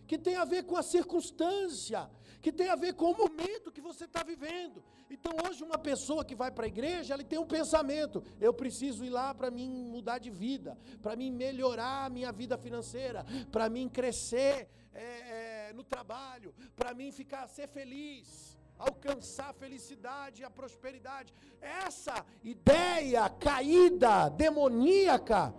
[0.07, 2.09] que tem a ver com a circunstância,
[2.41, 4.83] que tem a ver com o momento que você está vivendo.
[5.09, 9.05] Então, hoje, uma pessoa que vai para a igreja, ela tem um pensamento: eu preciso
[9.05, 13.69] ir lá para mim mudar de vida, para mim melhorar a minha vida financeira, para
[13.69, 18.50] mim crescer é, é, no trabalho, para mim ficar ser feliz
[18.89, 21.33] alcançar a felicidade e a prosperidade.
[21.61, 25.53] Essa ideia caída, demoníaca,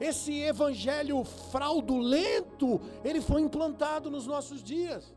[0.00, 1.22] esse evangelho
[1.52, 5.14] fraudulento, ele foi implantado nos nossos dias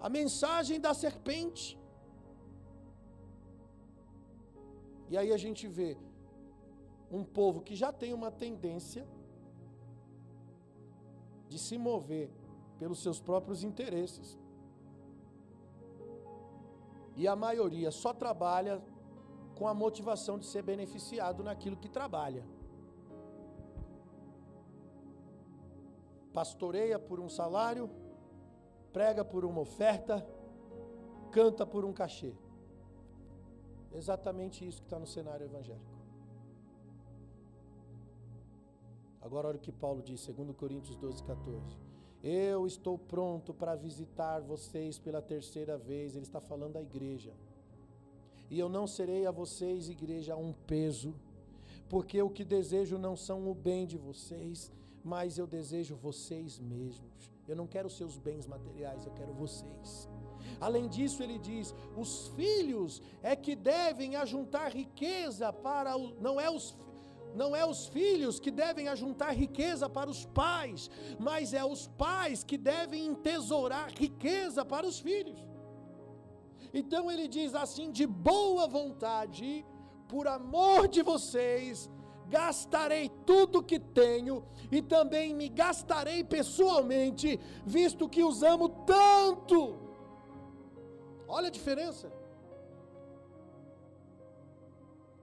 [0.00, 1.78] a mensagem da serpente.
[5.10, 5.96] E aí a gente vê
[7.10, 9.06] um povo que já tem uma tendência
[11.48, 12.30] de se mover
[12.78, 14.38] pelos seus próprios interesses.
[17.16, 18.82] E a maioria só trabalha
[19.56, 22.44] com a motivação de ser beneficiado naquilo que trabalha.
[26.32, 27.88] Pastoreia por um salário,
[28.92, 30.26] prega por uma oferta,
[31.32, 32.34] canta por um cachê.
[33.94, 35.96] Exatamente isso que está no cenário evangélico.
[39.22, 41.76] Agora olha o que Paulo diz, 2 Coríntios 12, 14.
[42.22, 46.16] Eu estou pronto para visitar vocês pela terceira vez.
[46.16, 47.32] Ele está falando da igreja.
[48.50, 51.14] E eu não serei a vocês, igreja, um peso,
[51.88, 57.32] porque o que desejo não são o bem de vocês, mas eu desejo vocês mesmos.
[57.48, 60.08] Eu não quero seus bens materiais, eu quero vocês.
[60.60, 66.50] Além disso, ele diz: os filhos é que devem ajuntar riqueza para o, não é
[66.50, 66.76] os
[67.36, 72.42] não é os filhos que devem ajuntar riqueza para os pais, mas é os pais
[72.42, 75.38] que devem entesourar riqueza para os filhos.
[76.72, 79.64] Então ele diz assim: de boa vontade,
[80.08, 81.90] por amor de vocês,
[82.28, 89.78] gastarei tudo que tenho e também me gastarei pessoalmente, visto que os amo tanto.
[91.28, 92.10] Olha a diferença.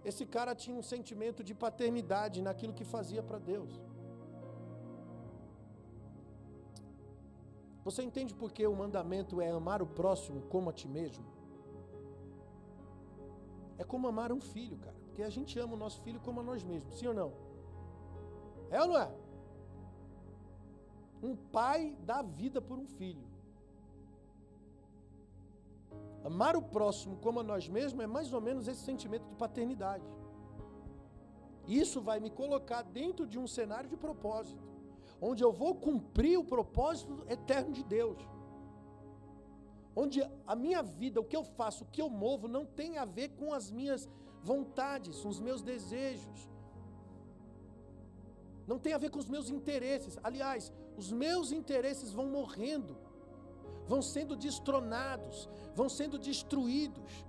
[0.04, 3.82] Esse cara tinha um sentimento de paternidade naquilo que fazia para Deus.
[7.86, 11.26] Você entende por que o mandamento é amar o próximo como a ti mesmo?
[13.78, 14.96] É como amar um filho, cara.
[15.08, 17.34] Porque a gente ama o nosso filho como a nós mesmos, sim ou não?
[18.70, 19.12] É ou não é?
[21.22, 23.33] Um pai dá vida por um filho.
[26.24, 30.06] Amar o próximo como a nós mesmos é mais ou menos esse sentimento de paternidade.
[31.68, 34.64] Isso vai me colocar dentro de um cenário de propósito,
[35.22, 38.18] onde eu vou cumprir o propósito eterno de Deus.
[39.96, 43.06] Onde a minha vida, o que eu faço, o que eu movo, não tem a
[43.06, 44.10] ver com as minhas
[44.42, 46.50] vontades, com os meus desejos.
[48.66, 50.18] Não tem a ver com os meus interesses.
[50.24, 52.98] Aliás, os meus interesses vão morrendo
[53.88, 57.26] vão sendo destronados, vão sendo destruídos,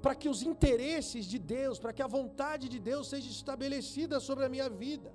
[0.00, 4.44] para que os interesses de Deus, para que a vontade de Deus seja estabelecida sobre
[4.44, 5.12] a minha vida.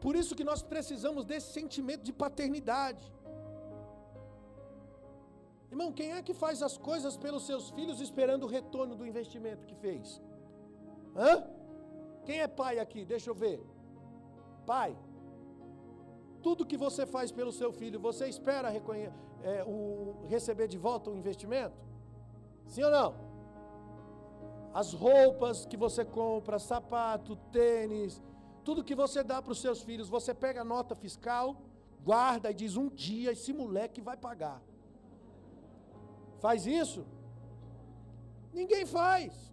[0.00, 3.12] Por isso que nós precisamos desse sentimento de paternidade.
[5.70, 9.66] Irmão, quem é que faz as coisas pelos seus filhos esperando o retorno do investimento
[9.66, 10.20] que fez?
[11.16, 11.44] Hã?
[12.24, 13.04] Quem é pai aqui?
[13.04, 13.60] Deixa eu ver.
[14.66, 14.96] Pai.
[16.42, 18.68] Tudo que você faz pelo seu filho, você espera
[19.42, 21.76] é, o, receber de volta o investimento?
[22.66, 23.14] Sim ou não?
[24.72, 28.22] As roupas que você compra, sapato, tênis,
[28.64, 31.56] tudo que você dá para os seus filhos, você pega a nota fiscal,
[32.04, 34.60] guarda e diz um dia esse moleque vai pagar.
[36.38, 37.06] Faz isso?
[38.52, 39.52] Ninguém faz.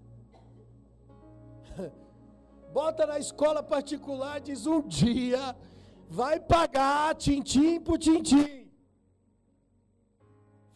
[2.73, 5.55] Bota na escola particular, diz um dia
[6.07, 8.64] vai pagar tintim por tintim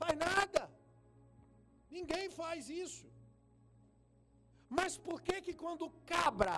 [0.10, 0.62] faz nada.
[1.98, 3.06] Ninguém faz isso.
[4.78, 6.58] Mas por que que quando o cabra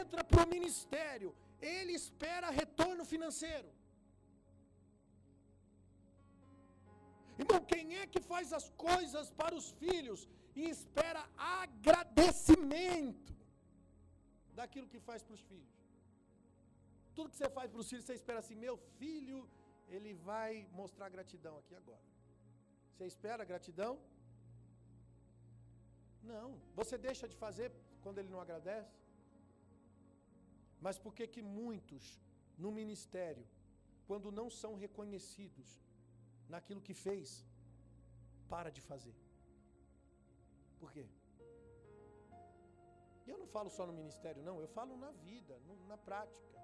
[0.00, 1.30] entra para o ministério,
[1.60, 3.70] ele espera retorno financeiro?
[7.42, 10.20] Então, quem é que faz as coisas para os filhos
[10.60, 11.22] e espera
[11.62, 13.32] agradecimento
[14.58, 15.74] daquilo que faz para os filhos?
[17.16, 19.38] Tudo que você faz para os filhos, você espera assim: meu filho,
[19.94, 22.13] ele vai mostrar gratidão aqui agora.
[22.94, 23.92] Você espera gratidão?
[26.32, 26.48] Não.
[26.80, 27.70] Você deixa de fazer
[28.02, 28.94] quando ele não agradece?
[30.84, 32.04] Mas por que que muitos
[32.64, 33.44] no ministério,
[34.08, 35.68] quando não são reconhecidos
[36.54, 37.28] naquilo que fez,
[38.54, 39.16] para de fazer?
[40.80, 41.06] Por quê?
[43.26, 46.58] E eu não falo só no ministério, não, eu falo na vida, na prática.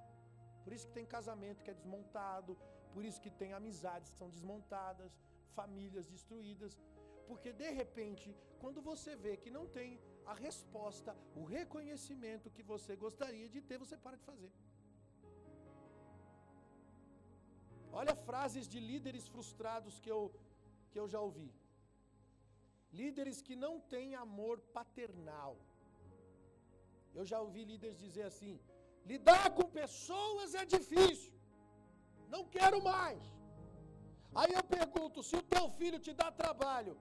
[0.62, 2.57] Por isso que tem casamento que é desmontado,
[2.95, 5.12] por isso que tem amizades que são desmontadas,
[5.59, 6.72] famílias destruídas,
[7.28, 8.28] porque de repente,
[8.62, 9.90] quando você vê que não tem
[10.32, 14.51] a resposta, o reconhecimento que você gostaria de ter, você para de fazer.
[18.01, 20.22] Olha frases de líderes frustrados que eu,
[20.90, 21.51] que eu já ouvi.
[23.01, 25.57] Líderes que não têm amor paternal.
[27.18, 28.55] Eu já ouvi líderes dizer assim:
[29.12, 31.32] lidar com pessoas é difícil,
[32.34, 33.22] não quero mais.
[34.41, 36.95] Aí eu pergunto: se o teu filho te dá trabalho,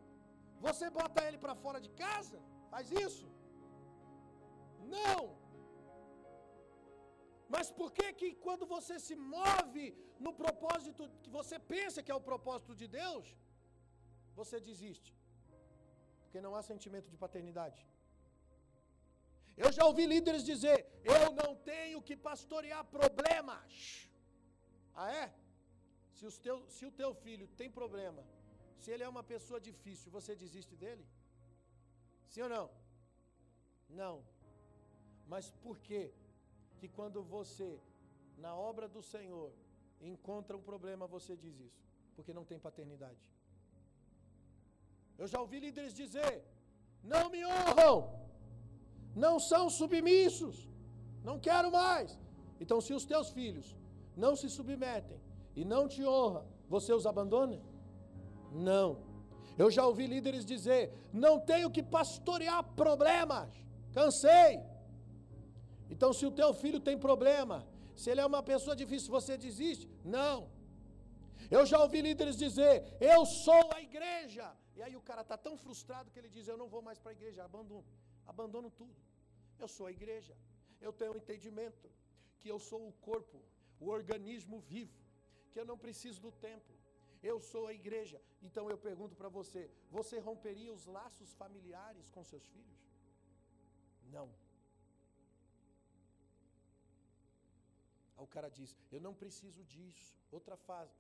[0.66, 2.40] você bota ele para fora de casa?
[2.72, 3.28] Faz isso?
[4.96, 5.22] Não.
[7.54, 9.86] Mas por que que quando você se move
[10.26, 13.28] no propósito que você pensa que é o propósito de Deus,
[14.40, 15.12] você desiste?
[16.24, 17.80] Porque não há sentimento de paternidade.
[19.64, 20.78] Eu já ouvi líderes dizer:
[21.16, 23.72] "Eu não tenho que pastorear problemas".
[25.02, 25.26] Ah é?
[26.20, 28.22] Se, os teu, se o teu filho tem problema,
[28.82, 31.06] se ele é uma pessoa difícil, você desiste dele?
[32.32, 32.66] Sim ou não?
[34.02, 34.16] Não.
[35.34, 36.02] Mas por que
[36.80, 37.70] que quando você,
[38.46, 39.50] na obra do Senhor,
[40.12, 41.82] encontra um problema, você diz isso?
[42.18, 43.24] Porque não tem paternidade.
[45.18, 46.44] Eu já ouvi líderes dizer:
[47.14, 47.98] não me honram,
[49.16, 50.68] não são submissos,
[51.24, 52.20] não quero mais.
[52.60, 53.70] Então, se os teus filhos
[54.18, 55.29] não se submetem
[55.60, 56.44] e não te honram,
[56.74, 57.58] você os abandona?
[58.70, 58.90] Não.
[59.62, 60.82] Eu já ouvi líderes dizer:
[61.24, 63.50] não tenho que pastorear problemas,
[63.98, 64.52] cansei.
[65.94, 67.58] Então, se o teu filho tem problema,
[68.02, 69.86] se ele é uma pessoa difícil, você desiste?
[70.18, 70.38] Não.
[71.58, 72.74] Eu já ouvi líderes dizer:
[73.14, 74.48] eu sou a igreja.
[74.78, 77.12] E aí o cara está tão frustrado que ele diz: eu não vou mais para
[77.12, 77.84] a igreja, abandono,
[78.34, 78.96] abandono tudo.
[79.64, 80.34] Eu sou a igreja.
[80.88, 81.86] Eu tenho um entendimento
[82.40, 83.38] que eu sou o corpo,
[83.78, 84.98] o organismo vivo,
[85.52, 86.76] que eu não preciso do templo.
[87.22, 88.22] Eu sou a igreja.
[88.42, 92.80] Então eu pergunto para você: você romperia os laços familiares com seus filhos?
[94.16, 94.30] Não.
[98.18, 100.16] Aí o cara diz: Eu não preciso disso.
[100.32, 100.56] Outra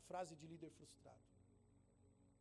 [0.07, 1.28] frase de líder frustrado.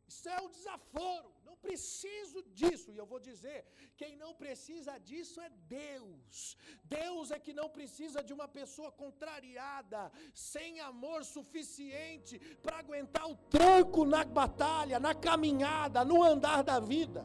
[0.09, 2.91] Isso é um desaforo, não preciso disso.
[2.91, 3.59] E eu vou dizer:
[3.95, 5.49] quem não precisa disso é
[5.81, 6.57] Deus.
[6.83, 13.35] Deus é que não precisa de uma pessoa contrariada, sem amor suficiente para aguentar o
[13.57, 17.23] tranco na batalha, na caminhada, no andar da vida.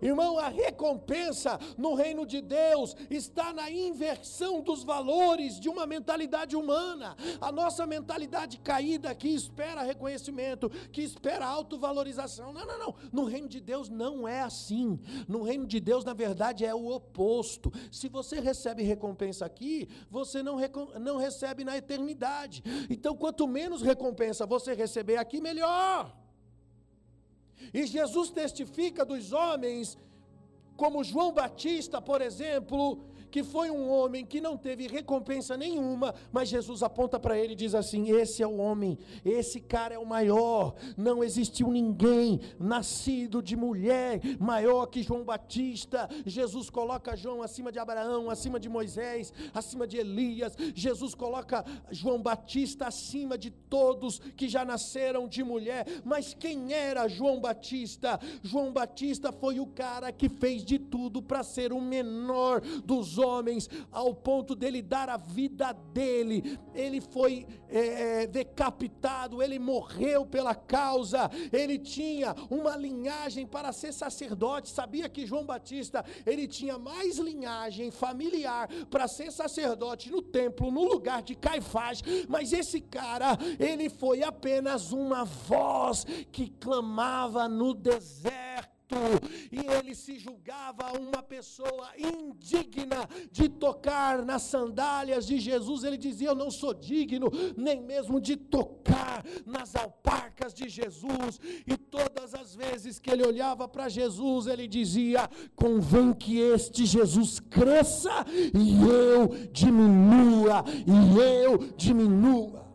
[0.00, 6.56] Irmão, a recompensa no reino de Deus está na inversão dos valores de uma mentalidade
[6.56, 7.16] humana.
[7.40, 12.52] A nossa mentalidade caída que espera reconhecimento, que espera autovalorização.
[12.52, 12.94] Não, não, não.
[13.12, 14.98] No reino de Deus não é assim.
[15.26, 17.72] No reino de Deus, na verdade, é o oposto.
[17.90, 20.56] Se você recebe recompensa aqui, você não,
[21.00, 22.62] não recebe na eternidade.
[22.88, 26.14] Então, quanto menos recompensa você receber aqui, melhor.
[27.72, 29.96] E Jesus testifica dos homens,
[30.76, 36.48] como João Batista, por exemplo, que foi um homem que não teve recompensa nenhuma, mas
[36.48, 40.06] Jesus aponta para ele e diz assim: Esse é o homem, esse cara é o
[40.06, 40.74] maior.
[40.96, 46.08] Não existiu ninguém nascido de mulher maior que João Batista.
[46.24, 50.56] Jesus coloca João acima de Abraão, acima de Moisés, acima de Elias.
[50.74, 55.86] Jesus coloca João Batista acima de todos que já nasceram de mulher.
[56.04, 58.18] Mas quem era João Batista?
[58.42, 63.68] João Batista foi o cara que fez de tudo para ser o menor dos homens,
[63.90, 66.58] ao ponto dele dar a vida dele.
[66.74, 71.30] Ele foi é, é, decapitado, ele morreu pela causa.
[71.52, 74.70] Ele tinha uma linhagem para ser sacerdote.
[74.70, 80.84] Sabia que João Batista ele tinha mais linhagem familiar para ser sacerdote no templo, no
[80.84, 82.02] lugar de Caifás.
[82.28, 88.77] Mas esse cara, ele foi apenas uma voz que clamava no deserto
[89.52, 95.84] e ele se julgava uma pessoa indigna de tocar nas sandálias de Jesus.
[95.84, 101.38] Ele dizia: Eu não sou digno nem mesmo de tocar nas alparcas de Jesus.
[101.66, 107.40] E todas as vezes que ele olhava para Jesus, ele dizia: Convém que este Jesus
[107.40, 108.24] cresça
[108.54, 112.66] e eu diminua, e eu diminua.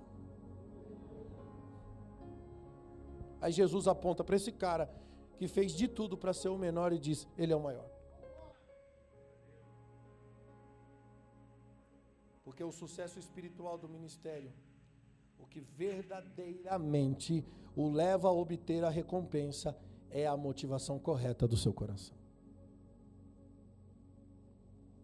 [3.41, 5.03] Aí Jesus aponta para esse cara
[5.44, 7.86] que fez de tudo para ser o menor e diz: Ele é o maior.
[12.46, 14.54] Porque o sucesso espiritual do ministério,
[15.38, 19.78] o que verdadeiramente o leva a obter a recompensa,
[20.10, 22.16] é a motivação correta do seu coração.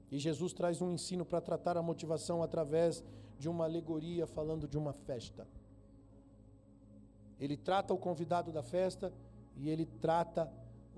[0.10, 3.04] E Jesus traz um ensino para tratar a motivação através
[3.38, 5.46] de uma alegoria falando de uma festa.
[7.38, 9.14] Ele trata o convidado da festa
[9.60, 10.52] e ele trata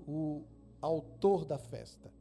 [0.06, 0.42] o
[0.80, 2.12] autor da festa.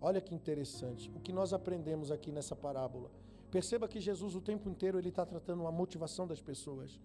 [0.00, 3.10] Olha que interessante, o que nós aprendemos aqui nessa parábola.
[3.50, 7.00] Perceba que Jesus o tempo inteiro ele está tratando a motivação das pessoas.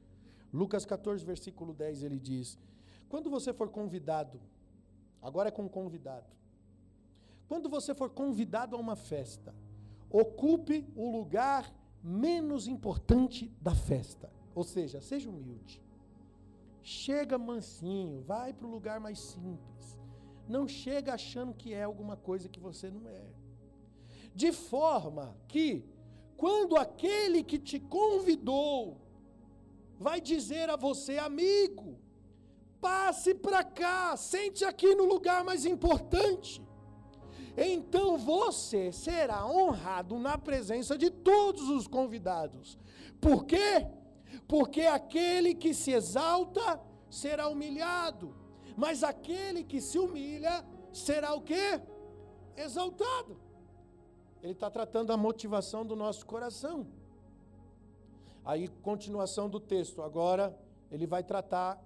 [0.54, 2.60] Lucas 14, versículo 10, ele diz:
[3.08, 4.42] Quando você for convidado,
[5.22, 6.28] agora é com convidado,
[7.48, 9.56] quando você for convidado a uma festa,
[10.10, 11.74] ocupe o lugar
[12.04, 14.30] menos importante da festa.
[14.54, 15.82] Ou seja, seja humilde.
[16.82, 20.00] Chega mansinho, vai para o lugar mais simples.
[20.48, 23.24] Não chega achando que é alguma coisa que você não é.
[24.34, 25.86] De forma que,
[26.36, 28.98] quando aquele que te convidou
[30.00, 32.00] vai dizer a você, amigo,
[32.82, 36.62] passe para cá, sente aqui no lugar mais importante.
[37.56, 42.80] Então você será honrado na presença de todos os convidados.
[43.20, 43.88] Por quê?
[44.52, 46.78] Porque aquele que se exalta
[47.10, 48.36] será humilhado,
[48.76, 51.82] mas aquele que se humilha será o quê?
[52.58, 53.40] Exaltado.
[54.44, 56.86] Ele está tratando a motivação do nosso coração.
[58.44, 60.02] Aí, continuação do texto.
[60.02, 60.54] Agora,
[60.92, 61.82] ele vai tratar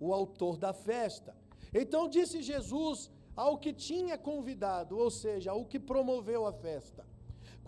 [0.00, 1.36] o autor da festa.
[1.72, 7.06] Então, disse Jesus ao que tinha convidado, ou seja, ao que promoveu a festa: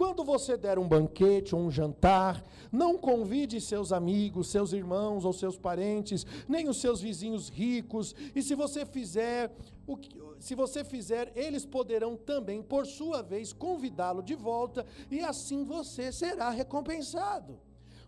[0.00, 2.42] quando você der um banquete ou um jantar,
[2.72, 8.42] não convide seus amigos, seus irmãos ou seus parentes, nem os seus vizinhos ricos, e
[8.42, 9.52] se você fizer
[10.00, 15.64] que, se você fizer, eles poderão também, por sua vez, convidá-lo de volta, e assim
[15.64, 17.60] você será recompensado.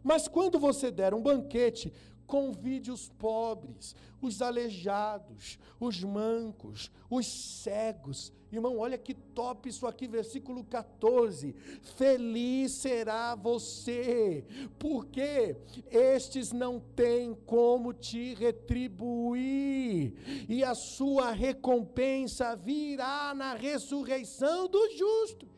[0.03, 1.93] Mas quando você der um banquete,
[2.33, 8.33] Convide os pobres, os aleijados, os mancos, os cegos.
[8.53, 11.55] Irmão, olha que top isso aqui, versículo 14.
[11.97, 14.45] Feliz será você,
[14.79, 15.57] porque
[15.91, 20.13] estes não têm como te retribuir,
[20.47, 25.49] e a sua recompensa virá na ressurreição dos justos.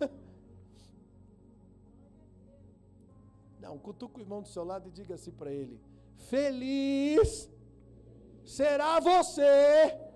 [3.60, 5.78] Não, cutuca o irmão do seu lado e diga assim para ele:
[6.28, 7.48] Feliz
[8.44, 10.07] será você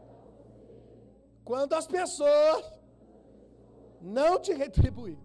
[1.52, 2.64] quando as pessoas
[4.00, 5.18] não te retribuir.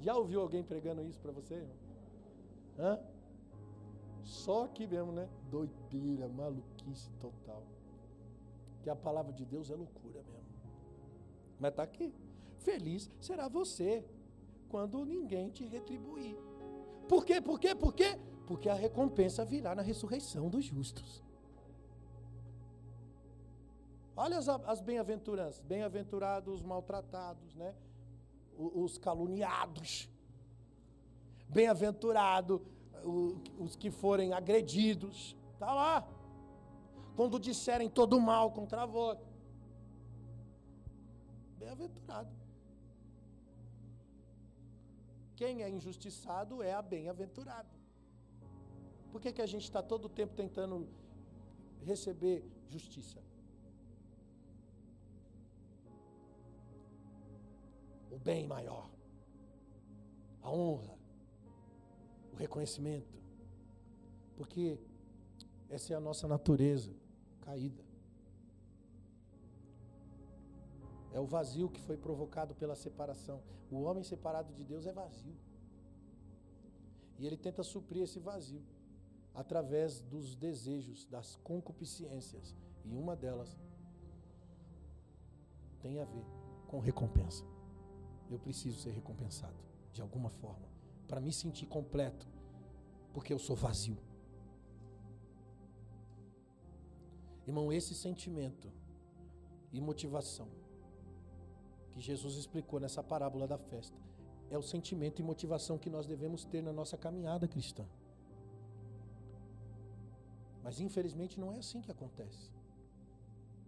[0.00, 1.64] Já ouviu alguém pregando isso para você?
[2.76, 2.98] Hã?
[4.24, 5.28] Só aqui mesmo, né?
[5.52, 7.62] Doideira, maluquice total.
[8.82, 10.52] Que a palavra de Deus é loucura mesmo.
[11.60, 12.12] Mas está aqui.
[12.58, 14.04] Feliz será você
[14.68, 16.36] quando ninguém te retribuir.
[17.08, 17.40] Por quê?
[17.40, 17.72] Por quê?
[17.72, 18.18] Por quê?
[18.48, 21.22] Porque a recompensa virá na ressurreição dos justos.
[24.16, 27.74] Olha as, as bem-aventuranças, bem-aventurados os maltratados, né?
[28.56, 30.08] Os, os caluniados.
[31.48, 32.64] Bem-aventurado
[33.58, 35.36] os que forem agredidos.
[35.54, 36.08] Está lá.
[37.16, 39.18] Quando disserem todo mal contra vós.
[41.58, 42.30] Bem-aventurado.
[45.36, 47.68] Quem é injustiçado é a bem-aventurado.
[49.10, 50.88] Por que, que a gente está todo o tempo tentando
[51.84, 53.20] receber justiça?
[58.12, 58.90] O bem maior,
[60.42, 60.94] a honra,
[62.30, 63.16] o reconhecimento.
[64.36, 64.78] Porque
[65.70, 66.92] essa é a nossa natureza
[67.40, 67.82] caída.
[71.10, 73.42] É o vazio que foi provocado pela separação.
[73.70, 75.36] O homem separado de Deus é vazio.
[77.18, 78.62] E ele tenta suprir esse vazio
[79.34, 82.54] através dos desejos, das concupiscências.
[82.84, 83.58] E uma delas
[85.80, 86.26] tem a ver
[86.66, 87.51] com recompensa.
[88.32, 89.54] Eu preciso ser recompensado
[89.92, 90.66] de alguma forma
[91.06, 92.26] para me sentir completo,
[93.12, 93.98] porque eu sou vazio.
[97.46, 98.72] Irmão, esse sentimento
[99.70, 100.48] e motivação
[101.90, 104.00] que Jesus explicou nessa parábola da festa.
[104.48, 107.84] É o sentimento e motivação que nós devemos ter na nossa caminhada cristã.
[110.62, 112.50] Mas infelizmente não é assim que acontece.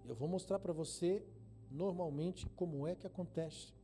[0.06, 1.22] Eu vou mostrar para você
[1.70, 3.74] normalmente como é que acontece.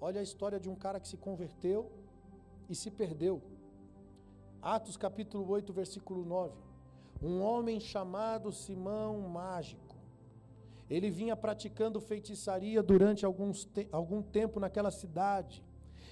[0.00, 1.90] Olha a história de um cara que se converteu
[2.68, 3.42] e se perdeu.
[4.62, 6.54] Atos capítulo 8, versículo 9.
[7.22, 9.90] Um homem chamado Simão Mágico
[10.90, 15.64] ele vinha praticando feitiçaria durante alguns te algum tempo naquela cidade.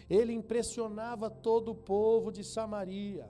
[0.08, 3.28] Ele impressionava todo o povo de Samaria.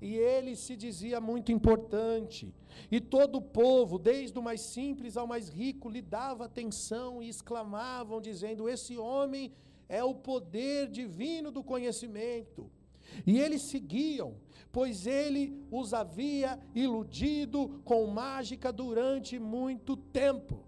[0.00, 2.52] E ele se dizia muito importante.
[2.90, 7.28] E todo o povo, desde o mais simples ao mais rico, lhe dava atenção e
[7.28, 9.52] exclamavam, dizendo: Esse homem
[9.92, 12.70] é o poder divino do conhecimento.
[13.26, 14.36] E eles seguiam,
[14.72, 20.64] pois ele os havia iludido com mágica durante muito tempo.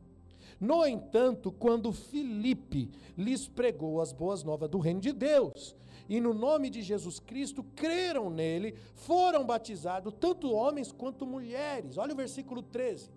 [0.61, 5.75] No entanto, quando Filipe lhes pregou as boas novas do reino de Deus,
[6.07, 11.97] e no nome de Jesus Cristo creram nele, foram batizados tanto homens quanto mulheres.
[11.97, 13.11] Olha o versículo 13.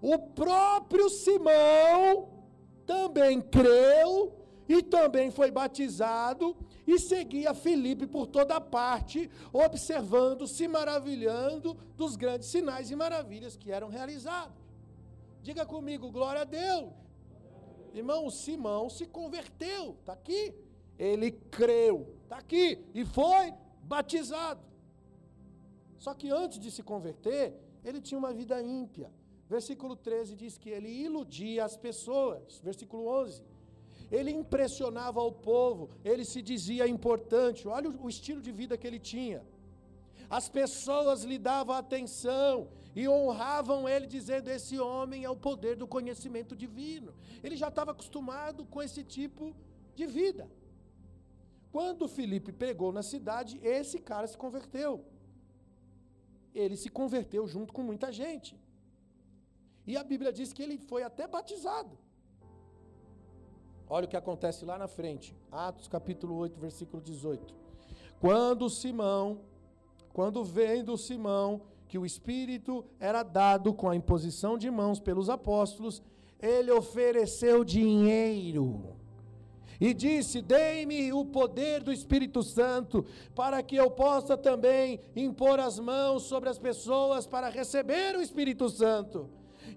[0.00, 2.28] O próprio Simão
[2.84, 6.56] também creu e também foi batizado
[6.86, 13.70] e seguia Filipe por toda parte, observando, se maravilhando dos grandes sinais e maravilhas que
[13.70, 14.56] eram realizados.
[15.42, 16.92] Diga comigo, glória a Deus.
[17.94, 20.54] Irmão, Simão se converteu, está aqui.
[20.98, 22.84] Ele creu, está aqui.
[22.94, 23.52] E foi
[23.82, 24.62] batizado.
[25.98, 27.54] Só que antes de se converter,
[27.84, 29.10] ele tinha uma vida ímpia.
[29.48, 32.60] Versículo 13 diz que ele iludia as pessoas.
[32.60, 33.42] Versículo 11.
[34.18, 37.66] Ele impressionava o povo, ele se dizia importante.
[37.66, 39.42] Olha o, estilo de vida que ele tinha.
[40.28, 45.86] As pessoas lhe davam atenção e honravam ele, dizendo: Esse homem é o poder do
[45.86, 47.14] conhecimento divino.
[47.42, 49.56] Ele já estava acostumado com esse tipo
[49.96, 50.46] de vida.
[51.70, 54.92] Quando Felipe pregou na cidade, esse cara se converteu.
[56.54, 58.60] Ele se converteu junto com muita gente.
[59.86, 61.96] E a Bíblia diz que ele foi até batizado.
[63.94, 65.36] Olha o que acontece lá na frente.
[65.50, 67.54] Atos capítulo 8, versículo 18.
[68.18, 69.40] Quando Simão,
[70.14, 76.02] quando vendo Simão que o Espírito era dado com a imposição de mãos pelos apóstolos,
[76.40, 78.96] ele ofereceu dinheiro
[79.78, 85.78] e disse: Dei-me o poder do Espírito Santo, para que eu possa também impor as
[85.78, 89.28] mãos sobre as pessoas para receber o Espírito Santo.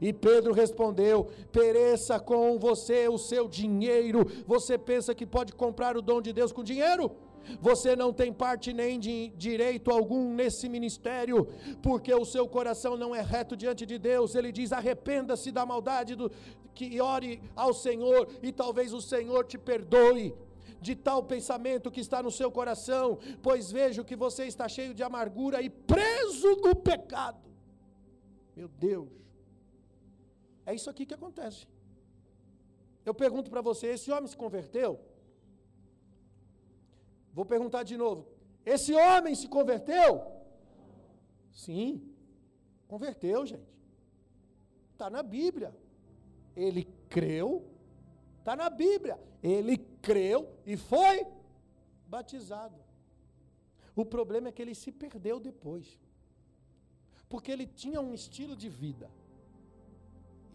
[0.02, 4.26] E Pedro respondeu: Pereça com você o seu dinheiro.
[4.46, 7.12] Você pensa que pode comprar o dom de Deus com dinheiro?
[7.62, 11.48] Você não tem parte nem de direito algum nesse ministério,
[11.82, 14.36] porque o seu coração não é reto diante de Deus.
[14.36, 16.32] Ele diz: arrependa-se da maldade, do,
[16.74, 20.34] que ore ao Senhor, e talvez o Senhor te perdoe
[20.82, 25.04] de tal pensamento que está no seu coração, pois vejo que você está cheio de
[25.04, 27.40] amargura e preso no pecado.
[28.56, 29.10] Meu Deus,
[30.66, 31.68] é isso aqui que acontece.
[33.06, 35.00] Eu pergunto para você: esse homem se converteu?
[37.34, 38.28] Vou perguntar de novo:
[38.66, 40.24] esse homem se converteu?
[41.52, 42.02] Sim,
[42.88, 43.76] converteu, gente.
[44.92, 45.76] Está na Bíblia.
[46.56, 47.70] Ele creu,
[48.40, 49.20] está na Bíblia.
[49.44, 51.28] Ele creu e foi
[52.08, 52.80] batizado.
[53.96, 56.00] O problema é que ele se perdeu depois.
[57.30, 59.10] Porque ele tinha um estilo de vida.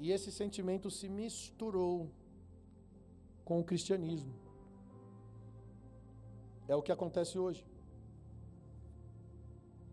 [0.03, 2.11] E esse sentimento se misturou
[3.45, 4.35] com o cristianismo.
[6.67, 7.63] É o que acontece hoje.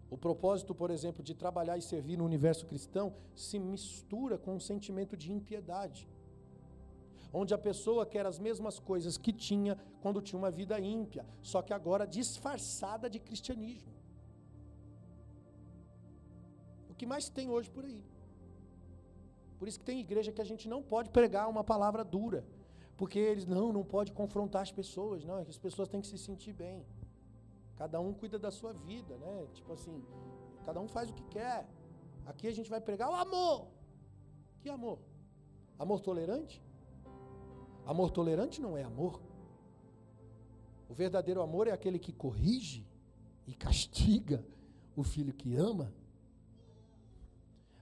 [0.09, 4.59] O propósito, por exemplo, de trabalhar e servir no universo cristão se mistura com um
[4.59, 6.07] sentimento de impiedade.
[7.33, 11.61] Onde a pessoa quer as mesmas coisas que tinha quando tinha uma vida ímpia, só
[11.61, 13.91] que agora disfarçada de cristianismo.
[16.89, 18.01] O que mais tem hoje por aí?
[19.57, 22.45] Por isso que tem igreja que a gente não pode pregar uma palavra dura.
[22.95, 26.53] Porque eles, não, não pode confrontar as pessoas, não, as pessoas têm que se sentir
[26.53, 26.85] bem.
[27.75, 29.47] Cada um cuida da sua vida, né?
[29.53, 30.03] Tipo assim,
[30.65, 31.67] cada um faz o que quer.
[32.25, 33.67] Aqui a gente vai pregar o amor.
[34.59, 34.99] Que amor?
[35.77, 36.61] Amor tolerante?
[37.85, 39.21] Amor tolerante não é amor.
[40.89, 42.85] O verdadeiro amor é aquele que corrige
[43.45, 44.43] e castiga
[44.95, 45.93] o filho que ama.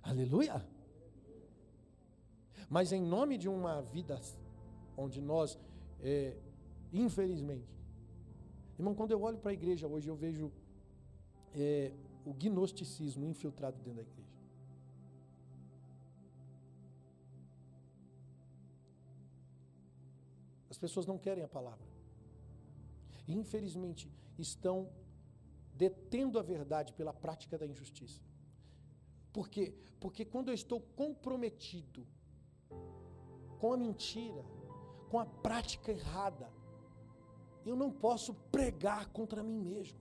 [0.03, 0.74] Aleluia!
[2.69, 4.19] Mas em nome de uma vida
[4.97, 5.57] onde nós,
[6.01, 6.35] é,
[6.91, 7.73] infelizmente,
[8.77, 10.51] irmão, quando eu olho para a igreja hoje, eu vejo
[11.53, 11.91] é,
[12.25, 14.25] o gnosticismo infiltrado dentro da igreja.
[20.69, 21.87] As pessoas não querem a palavra.
[23.27, 24.89] E, infelizmente, estão
[25.73, 28.21] detendo a verdade pela prática da injustiça.
[29.31, 29.73] Por quê?
[29.99, 32.05] Porque quando eu estou comprometido
[33.65, 34.45] com a mentira,
[35.09, 36.47] com a prática errada,
[37.65, 39.97] eu não posso pregar contra mim mesmo.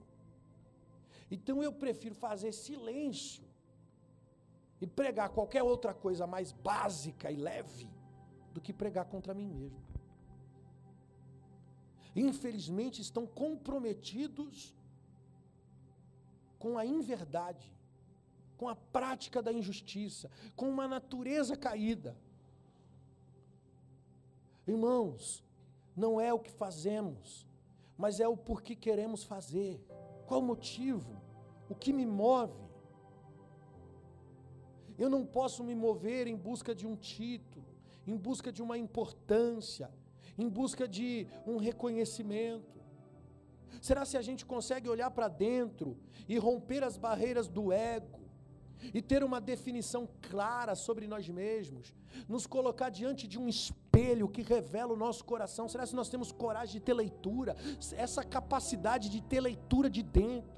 [1.31, 3.43] Então eu prefiro fazer silêncio
[4.79, 7.89] e pregar qualquer outra coisa mais básica e leve
[8.53, 9.83] do que pregar contra mim mesmo.
[12.15, 14.75] Infelizmente estão comprometidos
[16.59, 17.75] com a inverdade,
[18.57, 22.15] com a prática da injustiça, com uma natureza caída.
[24.67, 25.43] Irmãos,
[25.95, 27.47] não é o que fazemos,
[27.97, 29.79] mas é o porquê queremos fazer.
[30.25, 31.21] Qual o motivo?
[31.69, 32.65] O que me move?
[34.97, 37.65] Eu não posso me mover em busca de um título,
[38.07, 39.91] em busca de uma importância,
[40.37, 42.81] em busca de um reconhecimento.
[43.81, 45.97] Será se a gente consegue olhar para dentro
[46.27, 48.24] e romper as barreiras do ego
[48.93, 51.93] e ter uma definição clara sobre nós mesmos,
[52.27, 55.67] nos colocar diante de um espelho que revela o nosso coração.
[55.67, 57.55] Será se nós temos coragem de ter leitura,
[57.95, 60.55] essa capacidade de ter leitura de dentro?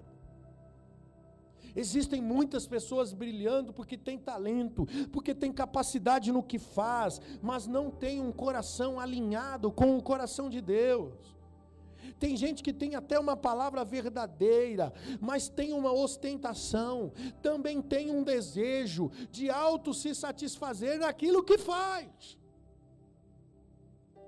[1.76, 7.92] Existem muitas pessoas brilhando porque têm talento, porque têm capacidade no que faz, mas não
[7.92, 11.37] têm um coração alinhado com o coração de Deus.
[12.20, 18.24] Tem gente que tem até uma palavra verdadeira, mas tem uma ostentação, também tem um
[18.24, 22.38] desejo de auto se satisfazer naquilo que faz.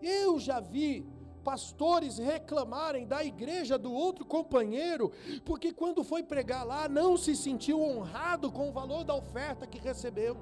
[0.01, 1.05] Eu já vi
[1.43, 5.11] pastores reclamarem da igreja do outro companheiro,
[5.43, 9.79] porque quando foi pregar lá não se sentiu honrado com o valor da oferta que
[9.79, 10.37] recebeu.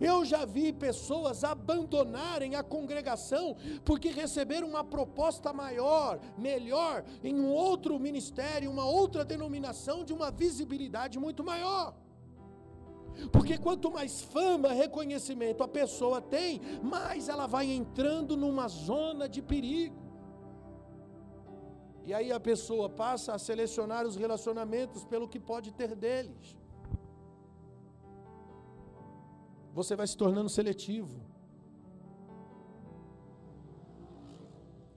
[0.00, 7.50] Eu já vi pessoas abandonarem a congregação porque receberam uma proposta maior, melhor, em um
[7.52, 11.94] outro ministério, uma outra denominação de uma visibilidade muito maior.
[13.30, 19.40] Porque quanto mais fama, reconhecimento a pessoa tem, mais ela vai entrando numa zona de
[19.40, 20.02] perigo.
[22.04, 26.56] E aí a pessoa passa a selecionar os relacionamentos pelo que pode ter deles.
[29.78, 31.20] Você vai se tornando seletivo.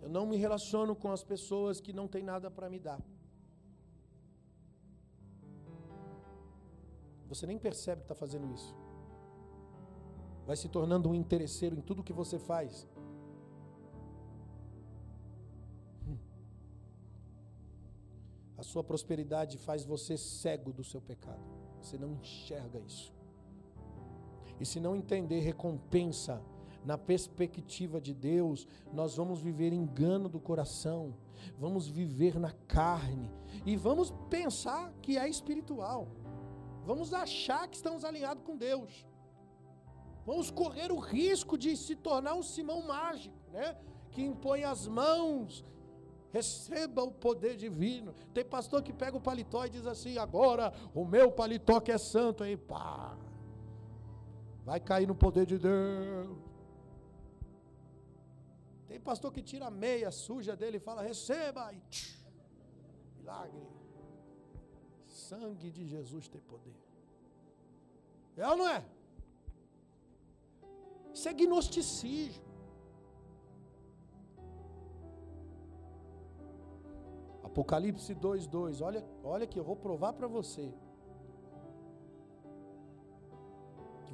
[0.04, 3.02] Eu não me relaciono com as pessoas que não têm nada para me dar.
[7.28, 8.74] Você nem percebe que está fazendo isso.
[10.46, 12.88] Vai se tornando um interesseiro em tudo que você faz.
[16.08, 16.18] Hum.
[18.56, 21.44] A sua prosperidade faz você cego do seu pecado.
[21.82, 23.17] Você não enxerga isso.
[24.60, 26.42] E se não entender recompensa
[26.84, 31.14] na perspectiva de Deus, nós vamos viver engano do coração,
[31.60, 33.30] vamos viver na carne
[33.66, 36.08] e vamos pensar que é espiritual.
[36.86, 39.06] Vamos achar que estamos alinhados com Deus.
[40.26, 43.78] Vamos correr o risco de se tornar um Simão mágico, né?
[44.12, 45.66] Que impõe as mãos,
[46.32, 48.14] receba o poder divino.
[48.34, 51.98] Tem pastor que pega o paletó e diz assim: agora o meu paletó que é
[51.98, 53.18] santo, aí pá,
[54.70, 56.38] vai cair no poder de Deus.
[58.90, 61.82] Tem pastor que tira a meia suja dele e fala: receba, e
[63.18, 63.66] milagre
[65.28, 66.76] sangue de Jesus tem poder.
[68.36, 68.80] É ou não é?
[71.14, 72.46] Isso é gnosticismo.
[77.50, 78.82] Apocalipse 2:2.
[78.90, 80.68] Olha, olha que eu vou provar para você.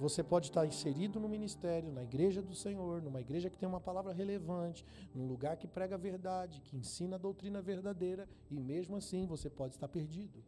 [0.03, 3.79] Você pode estar inserido no ministério, na igreja do Senhor, numa igreja que tem uma
[3.79, 4.85] palavra relevante,
[5.15, 9.49] num lugar que prega a verdade, que ensina a doutrina verdadeira, e mesmo assim você
[9.49, 10.43] pode estar perdido.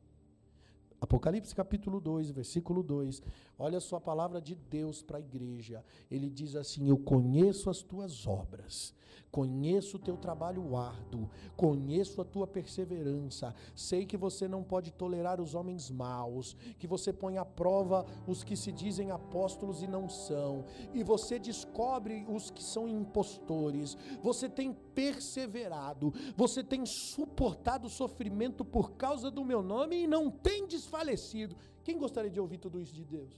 [1.00, 3.22] Apocalipse capítulo 2, versículo 2.
[3.60, 5.84] Olha só a palavra de Deus para a igreja.
[6.10, 8.94] Ele diz assim: Eu conheço as tuas obras,
[9.30, 13.54] conheço o teu trabalho árduo, conheço a tua perseverança.
[13.76, 18.44] Sei que você não pode tolerar os homens maus, que você põe à prova os
[18.44, 23.98] que se dizem apóstolos e não são, e você descobre os que são impostores.
[24.24, 30.66] Você tem perseverado, você tem suportado sofrimento por causa do meu nome e não tem
[30.66, 31.56] desfalecido.
[31.84, 33.34] Quem gostaria de ouvir tudo isso de Deus?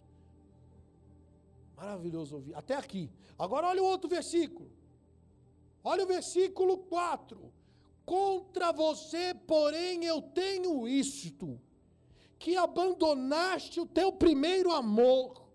[1.75, 2.55] Maravilhoso ouvir.
[2.55, 3.09] Até aqui.
[3.37, 4.69] Agora olha o outro versículo.
[5.83, 7.51] Olha o versículo 4.
[8.05, 11.59] Contra você, porém, eu tenho isto:
[12.39, 15.45] que abandonaste o teu primeiro amor.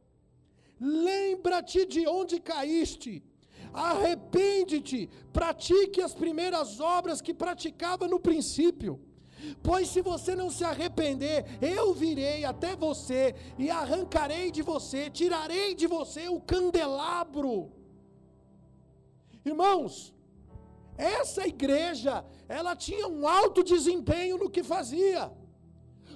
[0.78, 3.22] Lembra-te de onde caíste.
[3.72, 9.00] Arrepende-te, pratique as primeiras obras que praticava no princípio.
[9.62, 15.74] Pois se você não se arrepender, eu virei até você e arrancarei de você, tirarei
[15.74, 17.72] de você o candelabro.
[19.44, 20.14] Irmãos,
[20.96, 25.32] essa igreja, ela tinha um alto desempenho no que fazia,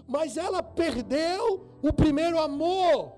[0.06, 3.14] mas ela perdeu o primeiro amor.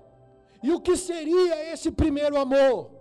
[0.63, 2.98] E o que seria esse primeiro amor?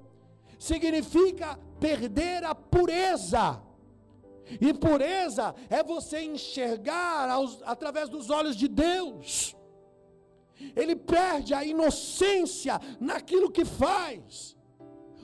[0.58, 3.62] Significa perder a pureza
[4.60, 9.54] e pureza é você enxergar aos, através dos olhos de Deus.
[10.74, 14.56] Ele perde a inocência naquilo que faz.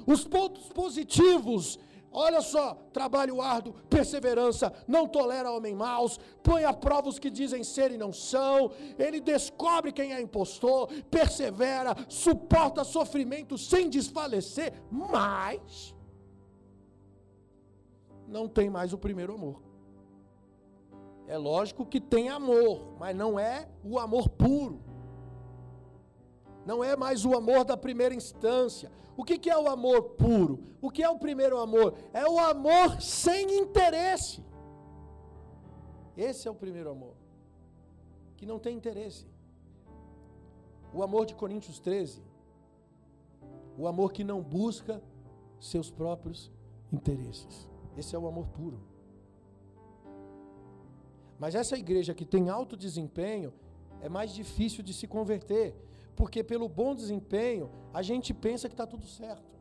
[0.07, 1.78] Os pontos positivos
[2.17, 7.65] Olha só, trabalho árduo, perseverança, não tolera homem maus, põe a prova os que dizem
[7.65, 15.93] ser e não são, ele descobre quem é impostor, persevera, suporta sofrimento sem desfalecer, mas
[18.29, 19.61] não tem mais o primeiro amor.
[21.27, 24.94] É lógico que tem amor, mas não é o amor puro.
[26.67, 28.91] Não é mais o amor da primeira instância.
[29.17, 30.61] O que, é o amor puro?
[30.81, 31.95] O que é o primeiro amor?
[32.12, 34.43] É o amor sem interesse.
[36.17, 37.15] Esse é o primeiro amor,
[38.37, 39.27] que não tem interesse.
[40.93, 42.23] O amor de Coríntios 13,
[43.77, 45.03] o amor que não busca
[45.59, 46.53] seus próprios
[46.93, 47.69] interesses.
[47.97, 48.81] Esse é o amor puro.
[51.39, 53.53] Mas essa igreja que tem alto desempenho
[54.01, 55.75] é mais difícil de se converter,
[56.17, 59.55] porque pelo bom desempenho a gente pensa que está tudo certo.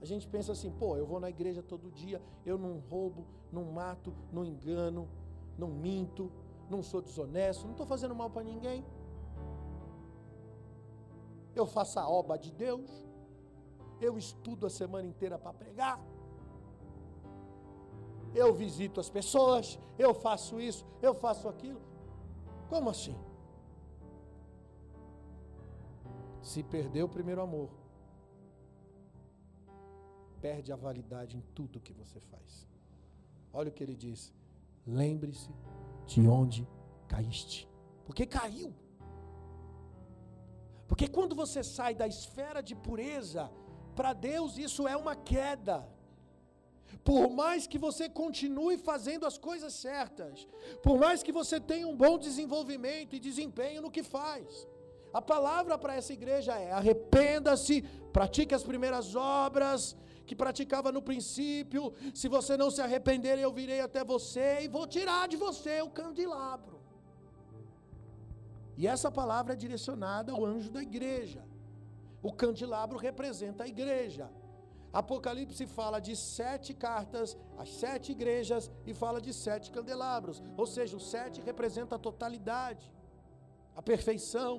[0.00, 3.64] A gente pensa assim, pô, eu vou na igreja todo dia, eu não roubo, não
[3.64, 5.08] mato, não engano,
[5.56, 6.30] não minto,
[6.68, 8.84] não sou desonesto, não estou fazendo mal para ninguém.
[11.54, 12.90] Eu faço a obra de Deus,
[14.00, 15.98] eu estudo a semana inteira para pregar,
[18.34, 21.80] eu visito as pessoas, eu faço isso, eu faço aquilo.
[22.68, 23.16] Como assim?
[26.44, 27.70] Se perdeu o primeiro amor,
[30.42, 32.68] perde a validade em tudo que você faz.
[33.50, 34.20] Olha o que ele diz:
[34.86, 35.50] lembre-se
[36.06, 36.68] de onde
[37.08, 37.66] caíste.
[38.04, 38.70] Porque caiu.
[40.86, 43.50] Porque quando você sai da esfera de pureza,
[43.96, 45.88] para Deus isso é uma queda.
[47.02, 50.46] Por mais que você continue fazendo as coisas certas,
[50.82, 54.68] por mais que você tenha um bom desenvolvimento e desempenho no que faz,
[55.18, 59.96] a palavra para essa igreja é: arrependa-se, pratique as primeiras obras
[60.26, 61.92] que praticava no princípio.
[62.12, 65.90] Se você não se arrepender, eu virei até você e vou tirar de você o
[66.00, 66.80] candelabro.
[68.76, 71.44] E essa palavra é direcionada ao anjo da igreja.
[72.20, 74.28] O candelabro representa a igreja.
[74.92, 80.42] Apocalipse fala de sete cartas, as sete igrejas, e fala de sete candelabros.
[80.56, 82.92] Ou seja, o sete representa a totalidade,
[83.76, 84.54] a perfeição.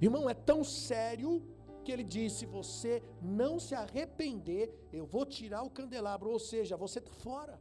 [0.00, 1.42] Irmão, é tão sério
[1.84, 6.30] que ele disse: se você não se arrepender, eu vou tirar o candelabro.
[6.30, 7.60] Ou seja, você está fora.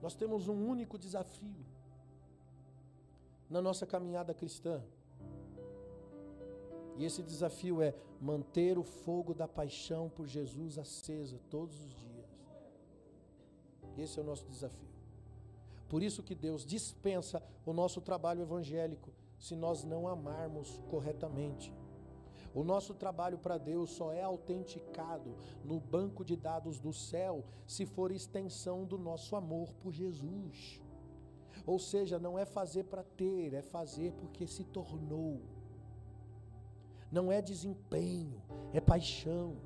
[0.00, 1.64] Nós temos um único desafio
[3.48, 4.82] na nossa caminhada cristã.
[6.96, 12.30] E esse desafio é manter o fogo da paixão por Jesus acesa todos os dias.
[13.96, 14.91] Esse é o nosso desafio.
[15.92, 21.70] Por isso que Deus dispensa o nosso trabalho evangélico se nós não amarmos corretamente.
[22.54, 27.84] O nosso trabalho para Deus só é autenticado no banco de dados do céu se
[27.84, 30.80] for extensão do nosso amor por Jesus.
[31.66, 35.42] Ou seja, não é fazer para ter, é fazer porque se tornou
[37.12, 38.40] não é desempenho,
[38.72, 39.58] é paixão.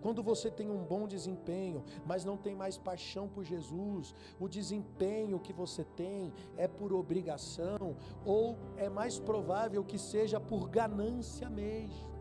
[0.00, 5.40] Quando você tem um bom desempenho, mas não tem mais paixão por Jesus, o desempenho
[5.40, 12.12] que você tem é por obrigação, ou é mais provável que seja por ganância mesmo.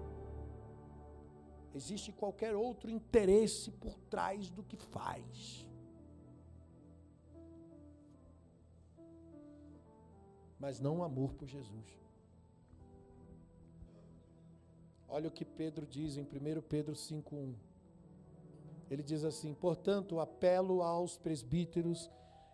[1.73, 5.67] Existe qualquer outro interesse por trás do que faz.
[10.59, 12.00] Mas não o amor por Jesus.
[15.13, 17.53] Olha o que Pedro diz em 1 Pedro 5,1.
[18.89, 22.09] Ele diz assim: Portanto, apelo aos presbíteros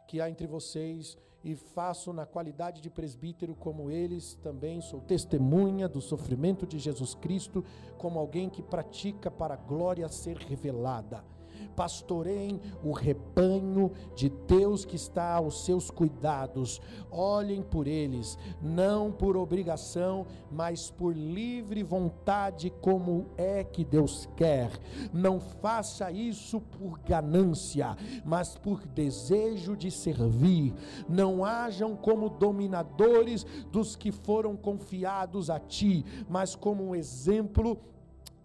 [0.08, 5.88] que há entre vocês e faço na qualidade de presbítero como eles, também sou testemunha
[5.88, 7.64] do sofrimento de Jesus Cristo,
[7.95, 11.24] como alguém que pratica para a glória ser revelada
[11.68, 16.82] pastoreiem o rebanho de Deus que está aos seus cuidados.
[17.11, 24.72] Olhem por eles, não por obrigação, mas por livre vontade, como é que Deus quer.
[25.13, 27.95] Não faça isso por ganância,
[28.26, 30.74] mas por desejo de servir.
[31.07, 37.78] Não hajam como dominadores dos que foram confiados a ti, mas como um exemplo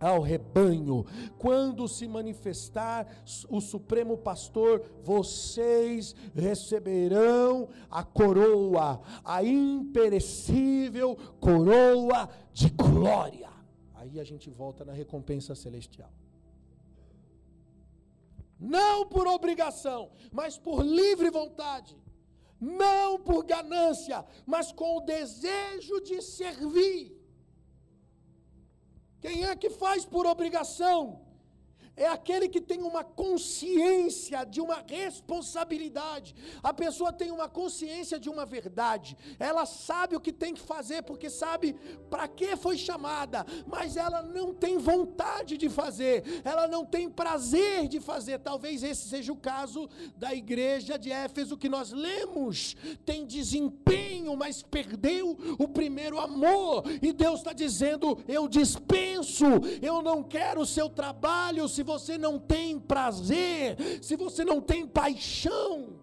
[0.02, 1.06] ao rebanho.
[1.38, 3.06] Quando se manifestar
[3.48, 13.50] o Supremo Pastor, vocês receberão a coroa, a imperecível coroa de glória.
[13.94, 16.12] Aí a gente volta na recompensa celestial.
[18.58, 21.96] Não por obrigação, mas por livre vontade.
[22.60, 27.21] Não por ganância, mas com o desejo de servir
[29.22, 31.20] quem é que faz por obrigação?
[31.96, 36.34] É aquele que tem uma consciência de uma responsabilidade.
[36.62, 39.16] A pessoa tem uma consciência de uma verdade.
[39.38, 41.74] Ela sabe o que tem que fazer, porque sabe
[42.08, 47.88] para que foi chamada, mas ela não tem vontade de fazer, ela não tem prazer
[47.88, 48.38] de fazer.
[48.38, 52.74] Talvez esse seja o caso da igreja de Éfeso que nós lemos.
[53.04, 56.84] Tem desempenho, mas perdeu o primeiro amor.
[57.02, 59.44] E Deus está dizendo: Eu dispenso,
[59.82, 61.68] eu não quero o seu trabalho.
[61.68, 65.98] Se se você não tem prazer, se você não tem paixão,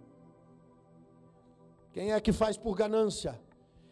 [1.94, 3.40] quem é que faz por ganância?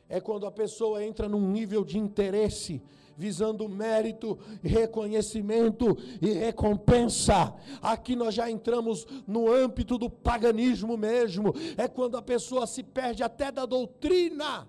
[0.09, 2.81] É quando a pessoa entra num nível de interesse,
[3.15, 7.55] visando mérito, reconhecimento e recompensa.
[7.81, 11.53] Aqui nós já entramos no âmbito do paganismo mesmo.
[11.77, 14.67] É quando a pessoa se perde até da doutrina.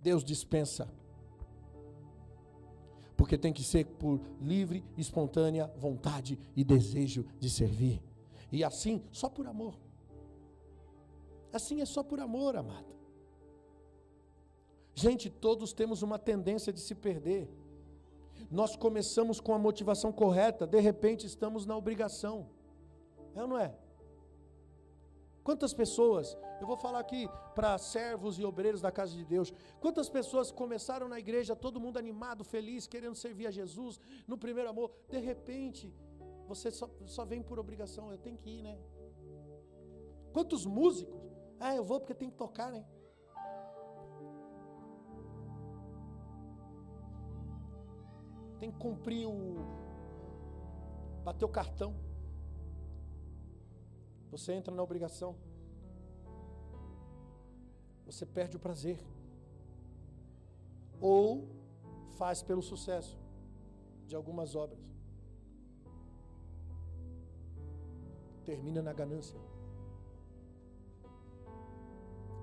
[0.00, 0.95] Deus dispensa
[3.16, 8.02] Porque tem que ser por livre, espontânea vontade e desejo de servir.
[8.52, 9.74] E assim, só por amor.
[11.52, 12.94] Assim é só por amor, amado.
[14.94, 17.50] Gente, todos temos uma tendência de se perder.
[18.50, 22.46] Nós começamos com a motivação correta, de repente estamos na obrigação.
[23.34, 23.74] É ou não é?
[25.46, 30.08] Quantas pessoas, eu vou falar aqui para servos e obreiros da casa de Deus, quantas
[30.10, 34.90] pessoas começaram na igreja, todo mundo animado, feliz, querendo servir a Jesus, no primeiro amor,
[35.08, 35.94] de repente,
[36.48, 38.76] você só, só vem por obrigação, eu tenho que ir, né?
[40.32, 41.20] Quantos músicos,
[41.60, 42.84] ah, eu vou porque tem que tocar, né?
[48.58, 49.64] Tem que cumprir o.
[51.22, 52.05] bater o cartão.
[54.30, 55.36] Você entra na obrigação.
[58.04, 58.98] Você perde o prazer.
[61.00, 61.48] Ou
[62.16, 63.18] faz pelo sucesso
[64.06, 64.80] de algumas obras.
[68.44, 69.38] Termina na ganância.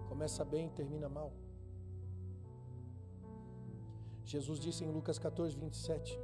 [0.10, 1.32] Começa bem, termina mal.
[4.26, 6.20] Jesus disse em Lucas 14, 27: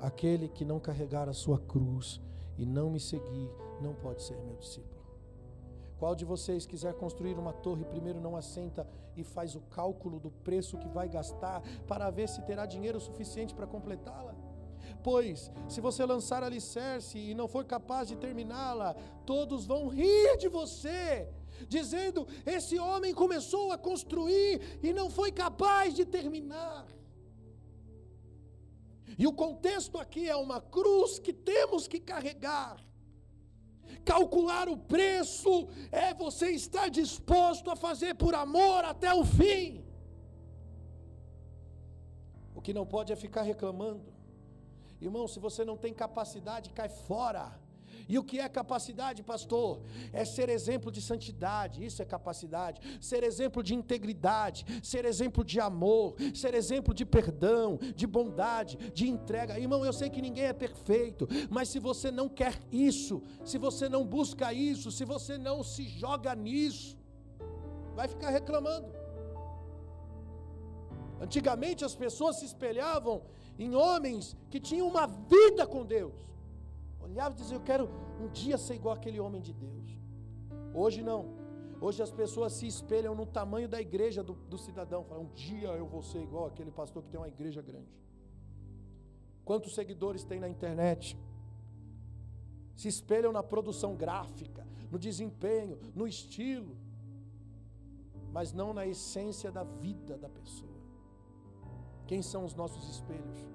[0.00, 2.20] Aquele que não carregar a sua cruz
[2.56, 3.50] e não me seguir,
[3.80, 4.93] não pode ser meu discípulo.
[5.98, 8.86] Qual de vocês quiser construir uma torre, primeiro não assenta
[9.16, 13.54] e faz o cálculo do preço que vai gastar para ver se terá dinheiro suficiente
[13.54, 14.34] para completá-la?
[15.02, 20.48] Pois, se você lançar alicerce e não for capaz de terminá-la, todos vão rir de
[20.48, 21.28] você,
[21.68, 26.86] dizendo: Esse homem começou a construir e não foi capaz de terminar.
[29.18, 32.82] E o contexto aqui é uma cruz que temos que carregar.
[34.04, 39.84] Calcular o preço é você estar disposto a fazer por amor até o fim.
[42.54, 44.12] O que não pode é ficar reclamando.
[45.00, 47.63] Irmão, se você não tem capacidade, cai fora.
[48.08, 49.80] E o que é capacidade, pastor?
[50.12, 52.80] É ser exemplo de santidade, isso é capacidade.
[53.00, 59.08] Ser exemplo de integridade, ser exemplo de amor, ser exemplo de perdão, de bondade, de
[59.08, 59.58] entrega.
[59.58, 63.88] Irmão, eu sei que ninguém é perfeito, mas se você não quer isso, se você
[63.88, 66.96] não busca isso, se você não se joga nisso,
[67.94, 68.88] vai ficar reclamando.
[71.20, 73.22] Antigamente as pessoas se espelhavam
[73.58, 76.24] em homens que tinham uma vida com Deus
[77.14, 77.88] olhava e dizia: Eu quero
[78.20, 79.98] um dia ser igual aquele homem de Deus.
[80.74, 81.22] Hoje não.
[81.80, 85.04] Hoje as pessoas se espelham no tamanho da igreja do, do cidadão.
[85.04, 87.94] Falam: Um dia eu vou ser igual aquele pastor que tem uma igreja grande.
[89.44, 91.16] Quantos seguidores tem na internet?
[92.74, 96.76] Se espelham na produção gráfica, no desempenho, no estilo,
[98.32, 100.72] mas não na essência da vida da pessoa.
[102.06, 103.46] Quem são os nossos espelhos?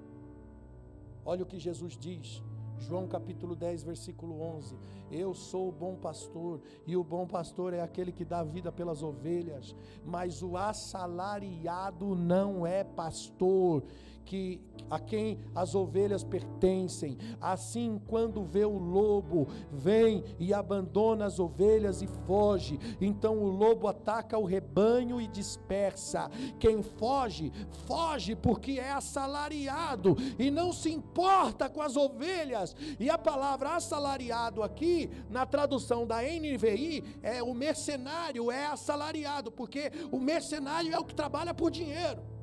[1.24, 2.42] Olha o que Jesus diz
[2.80, 4.74] João capítulo 10, versículo 11.
[5.12, 9.02] Eu sou o bom pastor, e o bom pastor é aquele que dá vida pelas
[9.02, 13.84] ovelhas, mas o assalariado não é pastor
[14.24, 14.60] que
[14.90, 17.16] a quem as ovelhas pertencem.
[17.40, 22.78] Assim, quando vê o lobo, vem e abandona as ovelhas e foge.
[23.00, 26.28] Então o lobo ataca o rebanho e dispersa.
[26.58, 27.52] Quem foge,
[27.86, 32.74] foge porque é assalariado e não se importa com as ovelhas.
[32.98, 39.92] E a palavra assalariado aqui, na tradução da NVI, é o mercenário, é assalariado, porque
[40.10, 42.39] o mercenário é o que trabalha por dinheiro.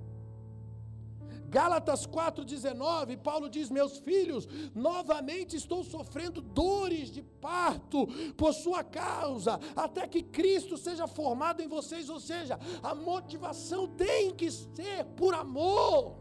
[1.47, 8.05] Gálatas 4,19, Paulo diz: Meus filhos, novamente estou sofrendo dores de parto
[8.35, 12.09] por sua causa, até que Cristo seja formado em vocês.
[12.09, 16.17] Ou seja, a motivação tem que ser por amor.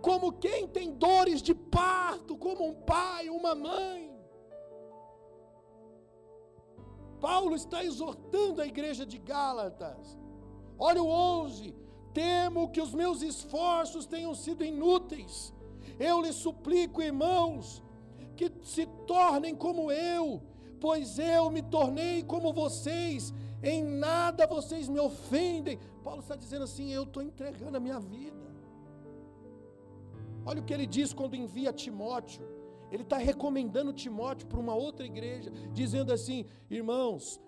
[0.00, 4.12] Como quem tem dores de parto, como um pai, uma mãe.
[7.20, 10.16] Paulo está exortando a igreja de Gálatas.
[10.78, 11.81] Olha o 11:
[12.12, 15.52] Temo que os meus esforços tenham sido inúteis.
[15.98, 17.82] Eu lhes suplico, irmãos,
[18.36, 20.42] que se tornem como eu,
[20.80, 23.32] pois eu me tornei como vocês,
[23.62, 25.78] em nada vocês me ofendem.
[26.02, 28.42] Paulo está dizendo assim: eu estou entregando a minha vida.
[30.44, 32.44] Olha o que ele diz quando envia Timóteo.
[32.90, 37.40] Ele está recomendando Timóteo para uma outra igreja, dizendo assim: irmãos,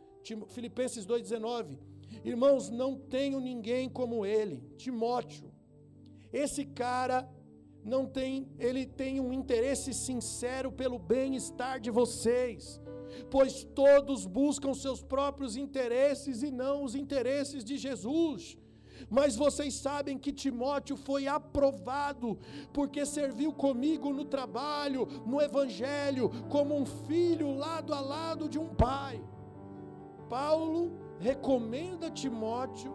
[0.48, 1.76] Filipenses 2,19
[2.24, 5.52] Irmãos, não tenho ninguém como ele, Timóteo.
[6.32, 7.28] Esse cara
[7.84, 12.80] não tem, ele tem um interesse sincero pelo bem-estar de vocês,
[13.30, 18.56] pois todos buscam seus próprios interesses e não os interesses de Jesus.
[19.10, 22.38] Mas vocês sabem que Timóteo foi aprovado,
[22.72, 28.68] porque serviu comigo no trabalho, no evangelho, como um filho lado a lado de um
[28.74, 29.22] pai.
[30.28, 32.92] Paulo recomenda Timóteo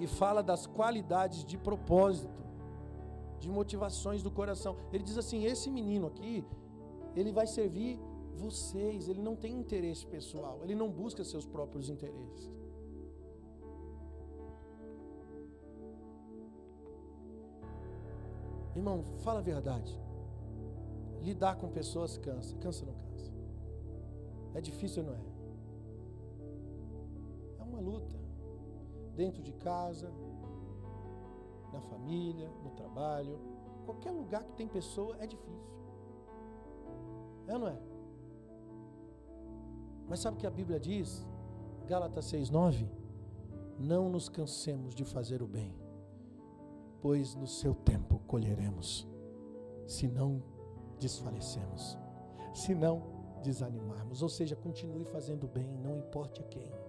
[0.00, 2.42] e fala das qualidades de propósito,
[3.38, 4.72] de motivações do coração.
[4.92, 6.34] Ele diz assim: esse menino aqui,
[7.14, 8.00] ele vai servir
[8.44, 12.50] vocês, ele não tem interesse pessoal, ele não busca seus próprios interesses.
[18.74, 19.92] Irmão, fala a verdade.
[21.20, 22.56] Lidar com pessoas cansa.
[22.64, 23.32] Cansa ou não cansa?
[24.54, 25.37] É difícil ou não é?
[27.78, 28.16] Uma luta.
[29.14, 30.12] Dentro de casa,
[31.72, 33.38] na família, no trabalho,
[33.84, 35.72] qualquer lugar que tem pessoa é difícil.
[37.46, 37.78] É ou não é?
[40.08, 41.26] Mas sabe o que a Bíblia diz?
[41.86, 42.88] Gálatas 6,9?
[43.78, 45.72] Não nos cansemos de fazer o bem,
[47.00, 49.06] pois no seu tempo colheremos,
[49.86, 50.42] se não
[50.98, 51.96] desfalecemos,
[52.52, 53.02] se não
[53.42, 54.20] desanimarmos.
[54.20, 56.87] Ou seja, continue fazendo bem, não importe a quem.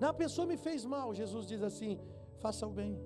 [0.00, 2.00] Na pessoa me fez mal, Jesus diz assim:
[2.38, 2.98] faça o bem.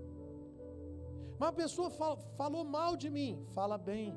[1.38, 4.16] Mas a pessoa fal, falou mal de mim, fala bem.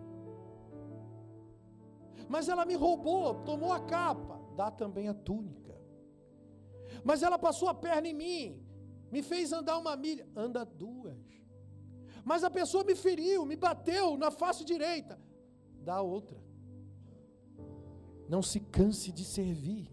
[2.29, 5.75] Mas ela me roubou, tomou a capa, dá também a túnica.
[7.03, 8.63] Mas ela passou a perna em mim,
[9.11, 11.17] me fez andar uma milha, anda duas.
[12.23, 15.19] Mas a pessoa me feriu, me bateu na face direita,
[15.81, 16.37] dá outra.
[18.29, 19.89] Não se canse de servir.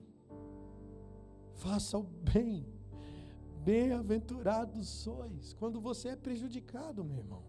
[1.55, 2.74] Faça o bem.
[3.65, 7.43] Bem-aventurados sois quando você é prejudicado, meu irmão.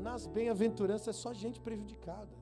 [0.00, 2.36] Nas bem-aventuranças é só gente prejudicada.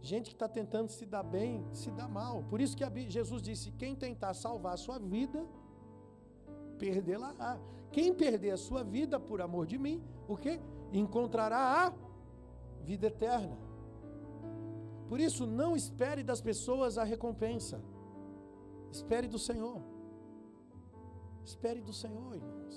[0.00, 2.42] Gente que está tentando se dar bem, se dá mal.
[2.50, 5.46] Por isso que Jesus disse: quem tentar salvar a sua vida,
[6.78, 7.60] perdê-la.
[7.92, 10.60] Quem perder a sua vida por amor de mim, o que?
[10.92, 11.94] Encontrará a
[12.82, 13.56] vida eterna.
[15.08, 17.80] Por isso, não espere das pessoas a recompensa.
[18.90, 19.95] Espere do Senhor.
[21.50, 22.74] Espere do Senhor, irmãos.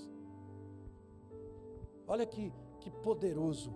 [2.08, 3.72] Olha que, que poderoso.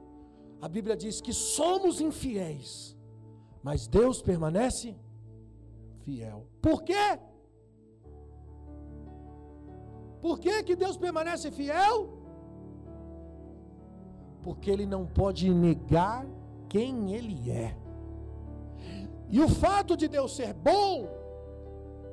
[0.61, 2.94] A Bíblia diz que somos infiéis
[3.64, 4.94] mas Deus permanece
[6.02, 6.45] fiel.
[6.61, 7.18] Por quê?
[10.22, 12.10] Por que, que Deus permanece fiel?
[14.41, 16.26] Porque Ele não pode negar
[16.68, 17.78] quem Ele é.
[19.30, 21.07] E o fato de Deus ser bom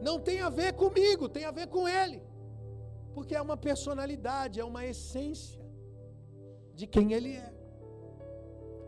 [0.01, 2.23] não tem a ver comigo, tem a ver com Ele.
[3.15, 5.61] Porque é uma personalidade, é uma essência
[6.75, 7.53] de quem Ele é.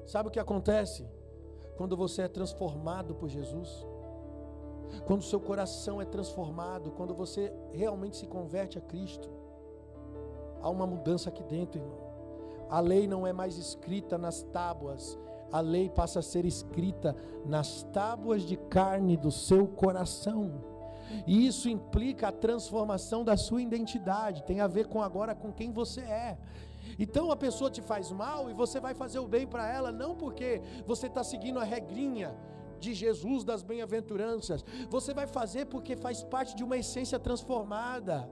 [0.07, 1.07] Sabe o que acontece?
[1.77, 3.87] quando você é transformado por Jesus,
[5.07, 9.29] quando seu coração é transformado, quando você realmente se converte a Cristo,
[10.61, 11.99] há uma mudança aqui dentro, irmão.
[12.69, 15.19] A lei não é mais escrita nas tábuas,
[15.51, 20.53] a lei passa a ser escrita nas tábuas de carne do seu coração.
[21.27, 25.73] E isso implica a transformação da sua identidade, tem a ver com agora com quem
[25.73, 26.39] você é.
[26.99, 30.15] Então a pessoa te faz mal e você vai fazer o bem para ela, não
[30.15, 32.37] porque você está seguindo a regrinha
[32.79, 38.29] de Jesus das bem-aventuranças, você vai fazer porque faz parte de uma essência transformada.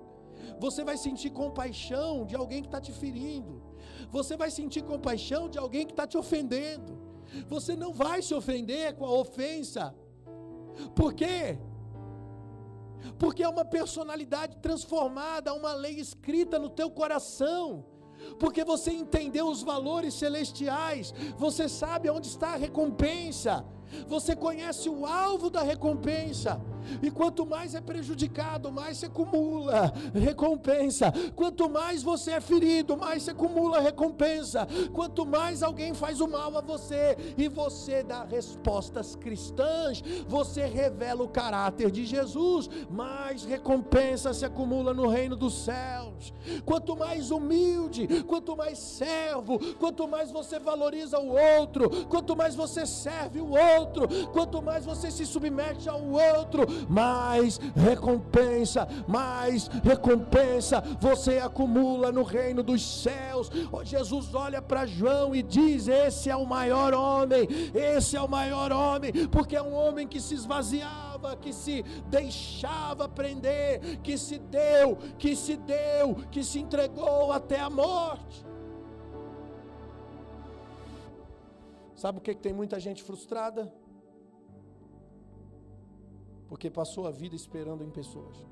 [0.59, 3.63] Você vai sentir compaixão de alguém que está te ferindo,
[4.11, 6.99] você vai sentir compaixão de alguém que está te ofendendo.
[7.49, 9.95] Você não vai se ofender com a ofensa,
[10.95, 11.59] por quê?
[13.19, 17.85] Porque é uma personalidade transformada, uma lei escrita no teu coração.
[18.39, 23.65] Porque você entendeu os valores celestiais, você sabe onde está a recompensa,
[24.09, 26.61] você conhece o alvo da recompensa.
[27.03, 31.13] E quanto mais é prejudicado, mais se acumula recompensa.
[31.37, 34.67] Quanto mais você é ferido, mais se acumula recompensa.
[34.93, 41.23] Quanto mais alguém faz o mal a você e você dá respostas cristãs, você revela
[41.23, 46.33] o caráter de Jesus, mais recompensa se acumula no reino dos céus.
[46.65, 52.87] Quanto mais humilde, quanto mais servo, quanto mais você valoriza o outro, quanto mais você
[52.87, 53.80] serve o outro,
[54.33, 62.63] quanto mais você se submete ao outro, mais recompensa, mais recompensa você acumula no reino
[62.63, 63.51] dos céus.
[63.73, 68.29] Oh, Jesus olha para João e diz: Esse é o maior homem, esse é o
[68.29, 74.39] maior homem, porque é um homem que se esvaziava, que se deixava prender, que se
[74.39, 78.50] deu, que se deu, que se entregou até a morte.
[82.03, 83.63] Sabe o que, que tem muita gente frustrada?
[86.51, 88.45] porque passou a vida esperando em pessoas.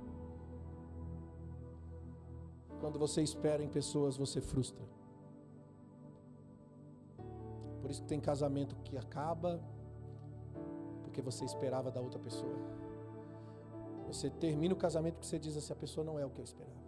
[2.81, 4.87] Quando você espera em pessoas, você frustra.
[7.81, 9.61] Por isso que tem casamento que acaba
[11.03, 12.57] porque você esperava da outra pessoa.
[14.07, 16.45] Você termina o casamento porque você diz assim: a pessoa não é o que eu
[16.45, 16.79] esperava.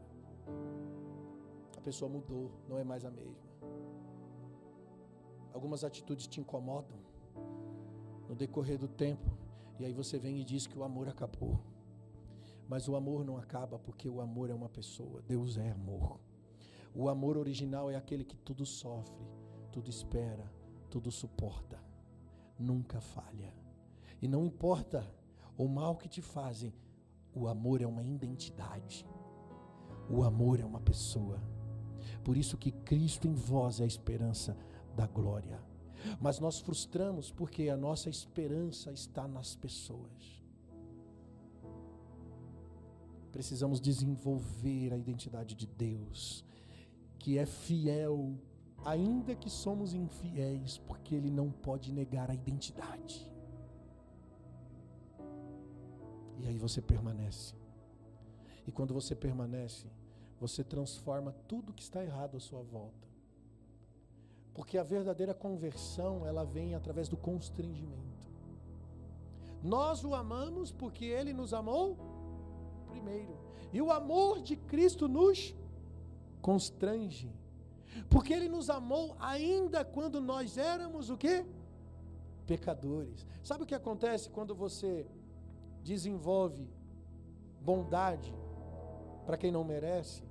[1.76, 3.49] A pessoa mudou, não é mais a mesma.
[5.60, 6.96] Algumas atitudes te incomodam
[8.26, 9.30] no decorrer do tempo,
[9.78, 11.60] e aí você vem e diz que o amor acabou.
[12.66, 16.18] Mas o amor não acaba porque o amor é uma pessoa, Deus é amor.
[16.94, 19.22] O amor original é aquele que tudo sofre,
[19.70, 20.50] tudo espera,
[20.88, 21.78] tudo suporta,
[22.58, 23.52] nunca falha.
[24.22, 25.14] E não importa
[25.58, 26.72] o mal que te fazem,
[27.34, 29.06] o amor é uma identidade.
[30.08, 31.38] O amor é uma pessoa.
[32.24, 34.56] Por isso que Cristo em vós é a esperança
[35.00, 35.58] da glória.
[36.20, 40.44] Mas nós frustramos porque a nossa esperança está nas pessoas.
[43.32, 46.44] Precisamos desenvolver a identidade de Deus,
[47.18, 48.38] que é fiel,
[48.84, 53.30] ainda que somos infiéis, porque Ele não pode negar a identidade.
[56.38, 57.54] E aí você permanece.
[58.66, 59.86] E quando você permanece,
[60.38, 63.09] você transforma tudo que está errado à sua volta.
[64.54, 68.28] Porque a verdadeira conversão, ela vem através do constrangimento.
[69.62, 71.96] Nós o amamos porque ele nos amou
[72.88, 73.38] primeiro.
[73.72, 75.54] E o amor de Cristo nos
[76.40, 77.32] constrange.
[78.08, 81.44] Porque ele nos amou ainda quando nós éramos o quê?
[82.46, 83.26] Pecadores.
[83.42, 85.06] Sabe o que acontece quando você
[85.82, 86.68] desenvolve
[87.60, 88.34] bondade
[89.26, 90.22] para quem não merece?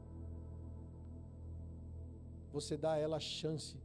[2.51, 3.77] Você dá a ela a chance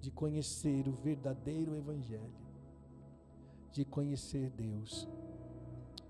[0.00, 2.32] de conhecer o verdadeiro evangelho,
[3.72, 5.08] de conhecer Deus.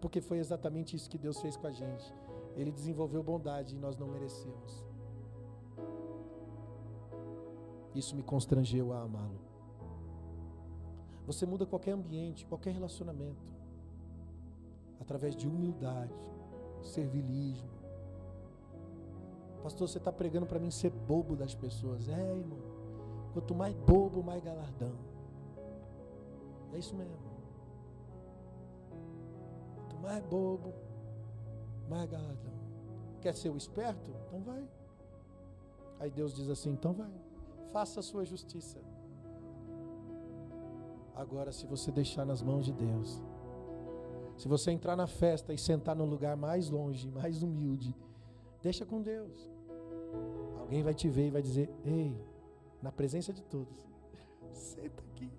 [0.01, 2.13] Porque foi exatamente isso que Deus fez com a gente.
[2.57, 4.85] Ele desenvolveu bondade e nós não merecemos.
[7.95, 9.41] Isso me constrangeu a amá-lo.
[11.27, 13.53] Você muda qualquer ambiente, qualquer relacionamento,
[15.01, 16.15] através de humildade,
[16.83, 17.69] servilismo.
[19.63, 22.09] Pastor, você está pregando para mim ser bobo das pessoas.
[22.09, 22.68] É, irmão.
[23.39, 24.95] Quanto mais bobo, mais galardão.
[26.73, 27.29] É isso mesmo
[30.09, 30.73] mais bobo,
[31.89, 32.53] mais galadão.
[33.21, 34.11] Quer ser o esperto?
[34.27, 34.67] Então vai.
[36.01, 37.13] Aí Deus diz assim: então vai,
[37.73, 38.79] faça a sua justiça.
[41.15, 43.21] Agora, se você deixar nas mãos de Deus,
[44.37, 47.95] se você entrar na festa e sentar no lugar mais longe, mais humilde,
[48.63, 49.51] deixa com Deus.
[50.61, 52.17] Alguém vai te ver e vai dizer: Ei,
[52.83, 53.89] na presença de todos,
[54.53, 55.31] senta aqui,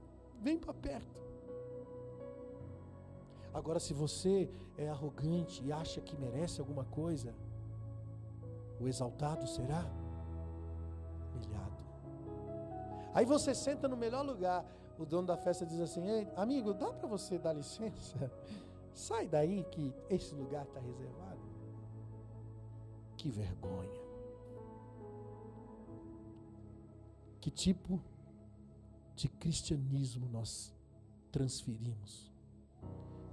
[0.41, 1.19] vem para perto.
[3.53, 7.33] Agora, se você é arrogante e acha que merece alguma coisa,
[8.79, 9.85] o exaltado será
[11.33, 11.83] humilhado.
[13.13, 14.65] Aí você senta no melhor lugar,
[14.97, 16.01] o dono da festa diz assim:
[16.35, 18.31] amigo, dá para você dar licença?
[18.93, 21.39] Sai daí que esse lugar está reservado.
[23.17, 23.98] Que vergonha.
[27.39, 28.01] Que tipo
[29.15, 30.73] de cristianismo nós
[31.31, 32.31] transferimos?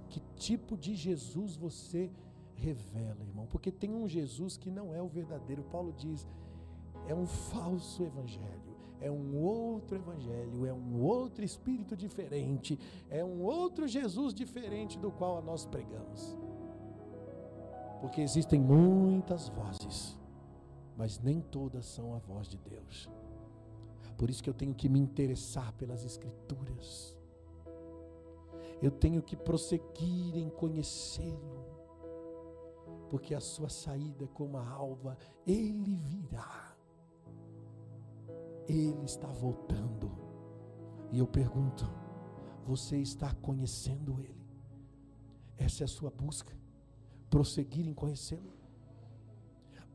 [0.09, 2.11] Que tipo de Jesus você
[2.55, 3.45] revela, irmão?
[3.47, 5.63] Porque tem um Jesus que não é o verdadeiro.
[5.63, 6.25] Paulo diz:
[7.07, 12.79] é um falso evangelho, é um outro evangelho, é um outro espírito diferente,
[13.09, 16.37] é um outro Jesus diferente do qual nós pregamos.
[18.01, 20.17] Porque existem muitas vozes,
[20.95, 23.09] mas nem todas são a voz de Deus.
[24.17, 27.17] Por isso que eu tenho que me interessar pelas Escrituras
[28.81, 31.65] eu tenho que prosseguir em conhecê-lo,
[33.09, 36.75] porque a sua saída é como a alva, ele virá,
[38.67, 40.11] ele está voltando.
[41.11, 41.89] E eu pergunto:
[42.65, 44.45] você está conhecendo ele?
[45.57, 46.55] Essa é a sua busca,
[47.31, 48.53] prosseguir em conhecê-lo,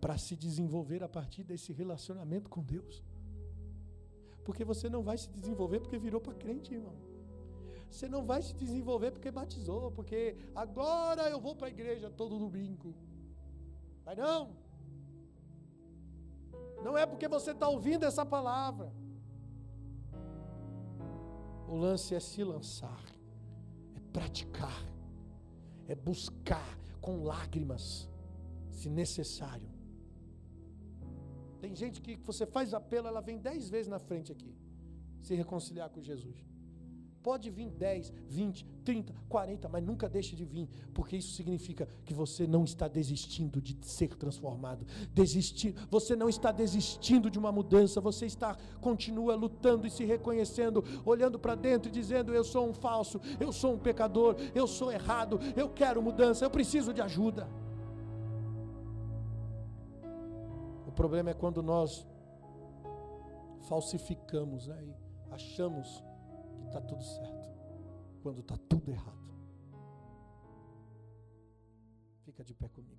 [0.00, 3.04] para se desenvolver a partir desse relacionamento com Deus.
[4.44, 6.94] Porque você não vai se desenvolver porque virou para crente, irmão.
[7.90, 12.38] Você não vai se desenvolver porque batizou, porque agora eu vou para a igreja todo
[12.38, 12.94] domingo.
[14.04, 14.56] Vai não.
[16.82, 18.92] Não é porque você está ouvindo essa palavra.
[21.68, 23.02] O lance é se lançar,
[23.96, 24.84] é praticar,
[25.86, 28.08] é buscar com lágrimas,
[28.70, 29.71] se necessário.
[31.62, 34.52] Tem gente que você faz apelo, ela vem dez vezes na frente aqui,
[35.22, 36.44] se reconciliar com Jesus.
[37.22, 42.12] Pode vir 10, 20, 30, 40, mas nunca deixe de vir, porque isso significa que
[42.12, 44.84] você não está desistindo de ser transformado.
[45.14, 50.82] Desistir, você não está desistindo de uma mudança, você está continua lutando e se reconhecendo,
[51.04, 54.90] olhando para dentro e dizendo: "Eu sou um falso, eu sou um pecador, eu sou
[54.90, 57.48] errado, eu quero mudança, eu preciso de ajuda".
[60.92, 62.06] O problema é quando nós
[63.66, 64.84] falsificamos, né?
[64.84, 64.94] E
[65.32, 66.04] achamos
[66.58, 67.50] que está tudo certo,
[68.22, 69.32] quando está tudo errado.
[72.26, 72.91] Fica de pé comigo.